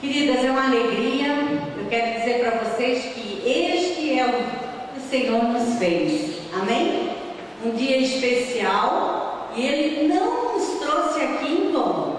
Queridas, 0.00 0.44
é 0.44 0.50
uma 0.50 0.66
alegria. 0.66 1.28
Eu 1.76 1.86
quero 1.90 2.18
dizer 2.18 2.40
para 2.40 2.58
vocês 2.60 3.12
que 3.14 3.42
este 3.44 4.18
é 4.18 4.26
o 4.26 4.32
que 4.32 4.98
o 4.98 5.10
Senhor 5.10 5.42
nos 5.42 5.78
fez. 5.78 6.38
Amém? 6.54 7.10
Um 7.64 7.72
dia 7.72 7.98
especial 7.98 9.52
e 9.54 9.66
Ele 9.66 10.08
não 10.08 10.54
nos 10.54 10.80
trouxe 10.80 11.20
aqui 11.20 11.52
em 11.52 11.72
vão. 11.72 12.18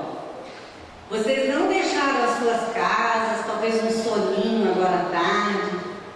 Vocês 1.09 1.49
não 1.51 1.67
deixaram 1.67 2.23
as 2.23 2.37
suas 2.37 2.73
casas, 2.73 3.47
talvez 3.47 3.83
um 3.83 3.89
soninho 3.89 4.69
agora 4.69 4.95
à 4.95 5.09
tarde, 5.09 5.71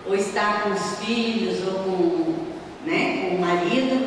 ou 0.06 0.14
estar 0.14 0.62
com 0.62 0.70
os 0.70 1.00
filhos, 1.00 1.68
ou 1.68 1.80
com, 1.80 2.36
né, 2.86 3.30
com 3.30 3.36
o 3.38 3.42
marido, 3.42 4.03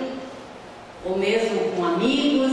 amigos, 1.94 2.52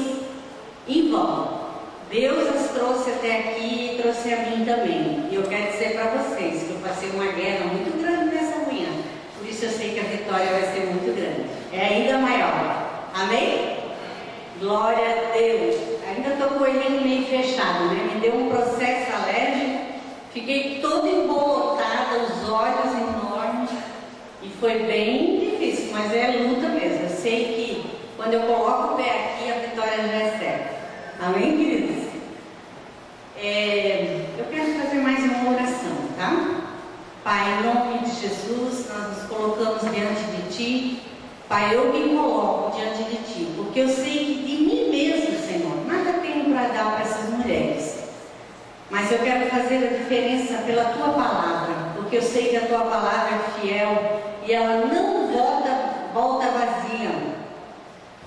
em 0.87 1.11
vão. 1.11 1.63
Deus 2.09 2.47
as 2.47 2.69
trouxe 2.71 3.09
até 3.09 3.39
aqui 3.39 3.95
e 3.95 4.01
trouxe 4.01 4.33
a 4.33 4.37
mim 4.37 4.63
também. 4.65 5.27
E 5.31 5.35
eu 5.35 5.43
quero 5.43 5.71
dizer 5.71 5.93
para 5.93 6.11
vocês 6.11 6.63
que 6.63 6.69
eu 6.69 6.77
passei 6.83 7.09
uma 7.09 7.31
guerra 7.31 7.65
muito 7.65 7.99
grande 7.99 8.35
nessa 8.35 8.57
manhã. 8.59 8.89
Por 9.37 9.47
isso 9.47 9.65
eu 9.65 9.71
sei 9.71 9.93
que 9.93 9.99
a 9.99 10.03
vitória 10.03 10.45
vai 10.45 10.61
ser 10.73 10.85
muito 10.87 11.15
grande. 11.15 11.49
É 11.71 11.81
ainda 11.81 12.19
maior. 12.19 13.09
Amém? 13.15 13.77
Glória 14.59 15.05
a 15.05 15.37
Deus. 15.37 15.75
Ainda 16.07 16.29
estou 16.33 16.49
com 16.49 16.59
meio 16.59 17.25
fechado, 17.25 17.85
né? 17.85 18.11
Me 18.13 18.21
deu 18.21 18.35
um 18.35 18.49
processo 18.49 19.11
alérgico. 19.11 19.93
Fiquei 20.31 20.79
toda 20.81 21.07
embolotada, 21.07 22.19
os 22.19 22.49
olhos 22.49 22.93
enormes. 22.93 23.69
E 24.43 24.49
foi 24.59 24.83
bem 24.83 25.39
difícil, 25.39 25.89
mas 25.91 26.13
é 26.13 26.43
luta 26.43 26.67
mesmo. 26.69 27.03
Eu 27.03 27.09
sei 27.09 27.53
que 27.55 27.62
quando 28.23 28.35
eu 28.35 28.41
coloco 28.43 28.93
o 28.93 28.95
pé 28.95 29.35
aqui, 29.35 29.51
a 29.51 29.55
vitória 29.55 29.97
já 29.97 30.13
é 30.13 30.37
certa. 30.39 31.25
Amém, 31.25 31.57
queridos? 31.57 32.05
É, 33.37 34.27
eu 34.37 34.45
quero 34.45 34.79
fazer 34.79 35.01
mais 35.01 35.21
uma 35.25 35.51
oração, 35.51 35.91
tá? 36.17 36.61
Pai, 37.21 37.59
em 37.59 37.63
nome 37.63 37.99
de 37.99 38.11
Jesus, 38.11 38.87
nós 38.87 39.17
nos 39.17 39.27
colocamos 39.27 39.81
diante 39.81 40.23
de 40.23 40.55
Ti. 40.55 41.03
Pai, 41.49 41.75
eu 41.75 41.91
me 41.91 42.15
coloco 42.15 42.77
diante 42.77 43.03
de 43.03 43.17
Ti, 43.17 43.53
porque 43.57 43.81
eu 43.81 43.89
sei 43.89 44.19
que 44.19 44.33
de 44.35 44.63
mim 44.63 44.89
mesmo, 44.89 45.37
Senhor, 45.45 45.85
nada 45.85 46.19
tenho 46.21 46.45
para 46.45 46.69
dar 46.69 46.91
para 46.93 47.01
essas 47.01 47.29
mulheres. 47.29 48.03
Mas 48.89 49.11
eu 49.11 49.19
quero 49.19 49.49
fazer 49.49 49.85
a 49.85 49.97
diferença 49.97 50.59
pela 50.65 50.85
Tua 50.85 51.09
palavra, 51.09 51.73
porque 51.97 52.15
eu 52.15 52.21
sei 52.21 52.47
que 52.47 52.55
a 52.55 52.67
Tua 52.67 52.85
palavra 52.85 53.35
é 53.35 53.59
fiel 53.59 54.21
e 54.47 54.53
ela 54.53 54.85
não 54.85 55.27
volta. 55.27 55.72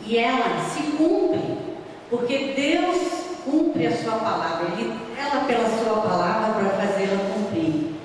E 0.07 0.19
ela 0.19 0.61
se 0.61 0.83
cumpre, 0.93 1.59
porque 2.09 2.55
Deus 2.57 2.97
cumpre 3.45 3.89
a 3.89 3.97
Sua 3.97 4.13
palavra, 4.13 4.69
Ele 4.79 4.93
ela 5.19 5.45
pela 5.45 5.69
Sua 5.69 6.01
palavra 6.01 6.55
para 6.55 6.87
fazê-la 6.87 7.19
cumprir. 7.35 7.97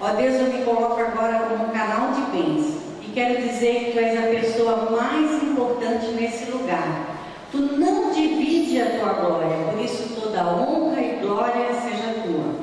Ó 0.00 0.08
Deus, 0.14 0.34
eu 0.34 0.46
me 0.46 0.64
coloco 0.64 1.00
agora 1.00 1.40
como 1.40 1.64
um 1.64 1.72
canal 1.72 2.12
de 2.12 2.22
bênção 2.32 2.80
e 3.02 3.10
quero 3.12 3.42
dizer 3.42 3.84
que 3.84 3.92
Tu 3.92 3.98
és 3.98 4.18
a 4.18 4.40
pessoa 4.40 4.90
mais 4.90 5.42
importante 5.42 6.06
nesse 6.12 6.50
lugar. 6.50 7.06
Tu 7.50 7.58
não 7.58 8.10
divide 8.10 8.80
a 8.80 8.98
tua 8.98 9.12
glória, 9.12 9.56
por 9.70 9.84
isso 9.84 10.18
toda 10.18 10.46
honra 10.46 11.00
e 11.02 11.18
glória 11.20 11.68
seja 11.74 12.22
tua. 12.24 12.54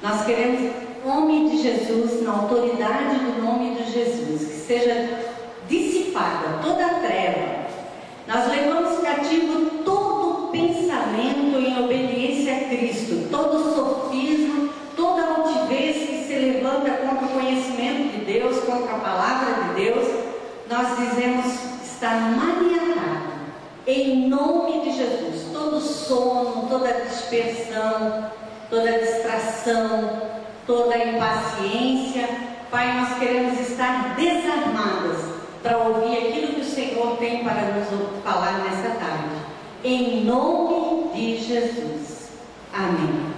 Nós 0.00 0.24
queremos, 0.24 0.60
em 0.60 0.72
nome 1.04 1.50
de 1.50 1.60
Jesus, 1.60 2.22
na 2.22 2.32
autoridade 2.32 3.16
do 3.16 3.42
nome 3.42 3.74
de 3.74 3.90
Jesus, 3.90 4.44
que 4.44 4.54
seja 4.54 5.18
dissipada 5.68 6.60
toda 6.62 6.86
a 6.86 6.97
cativo 9.28 9.82
todo 9.84 10.50
pensamento 10.50 11.58
em 11.58 11.84
obediência 11.84 12.56
a 12.56 12.60
Cristo, 12.68 13.28
todo 13.30 13.74
sofismo, 13.74 14.70
toda 14.96 15.22
altivez 15.22 15.96
que 16.08 16.24
se 16.26 16.34
levanta 16.34 16.90
contra 16.92 17.26
o 17.26 17.28
conhecimento 17.28 18.18
de 18.18 18.24
Deus, 18.24 18.64
contra 18.64 18.94
a 18.94 18.98
palavra 18.98 19.64
de 19.64 19.84
Deus. 19.84 20.08
Nós 20.70 20.96
dizemos 20.96 21.44
está 21.84 22.10
maniatado 22.10 23.28
em 23.86 24.28
nome 24.28 24.82
de 24.82 24.96
Jesus, 24.96 25.52
todo 25.52 25.80
sono, 25.80 26.68
toda 26.68 27.04
dispersão, 27.04 28.30
toda 28.70 28.98
distração, 28.98 30.22
toda 30.66 30.96
impaciência, 30.96 32.48
Pai, 32.70 33.00
nós 33.00 33.18
queremos 33.18 33.58
estar 33.60 34.14
desarmadas 34.14 35.16
para 35.62 35.78
ouvir 35.78 36.18
aquilo 36.18 36.47
Senhor 36.98 37.16
tem 37.18 37.44
para 37.44 37.62
nos 37.74 38.22
falar 38.24 38.58
nessa 38.64 38.96
tarde. 38.96 39.36
Em 39.84 40.24
nome 40.24 41.12
de 41.14 41.38
Jesus. 41.38 42.30
Amém. 42.72 43.37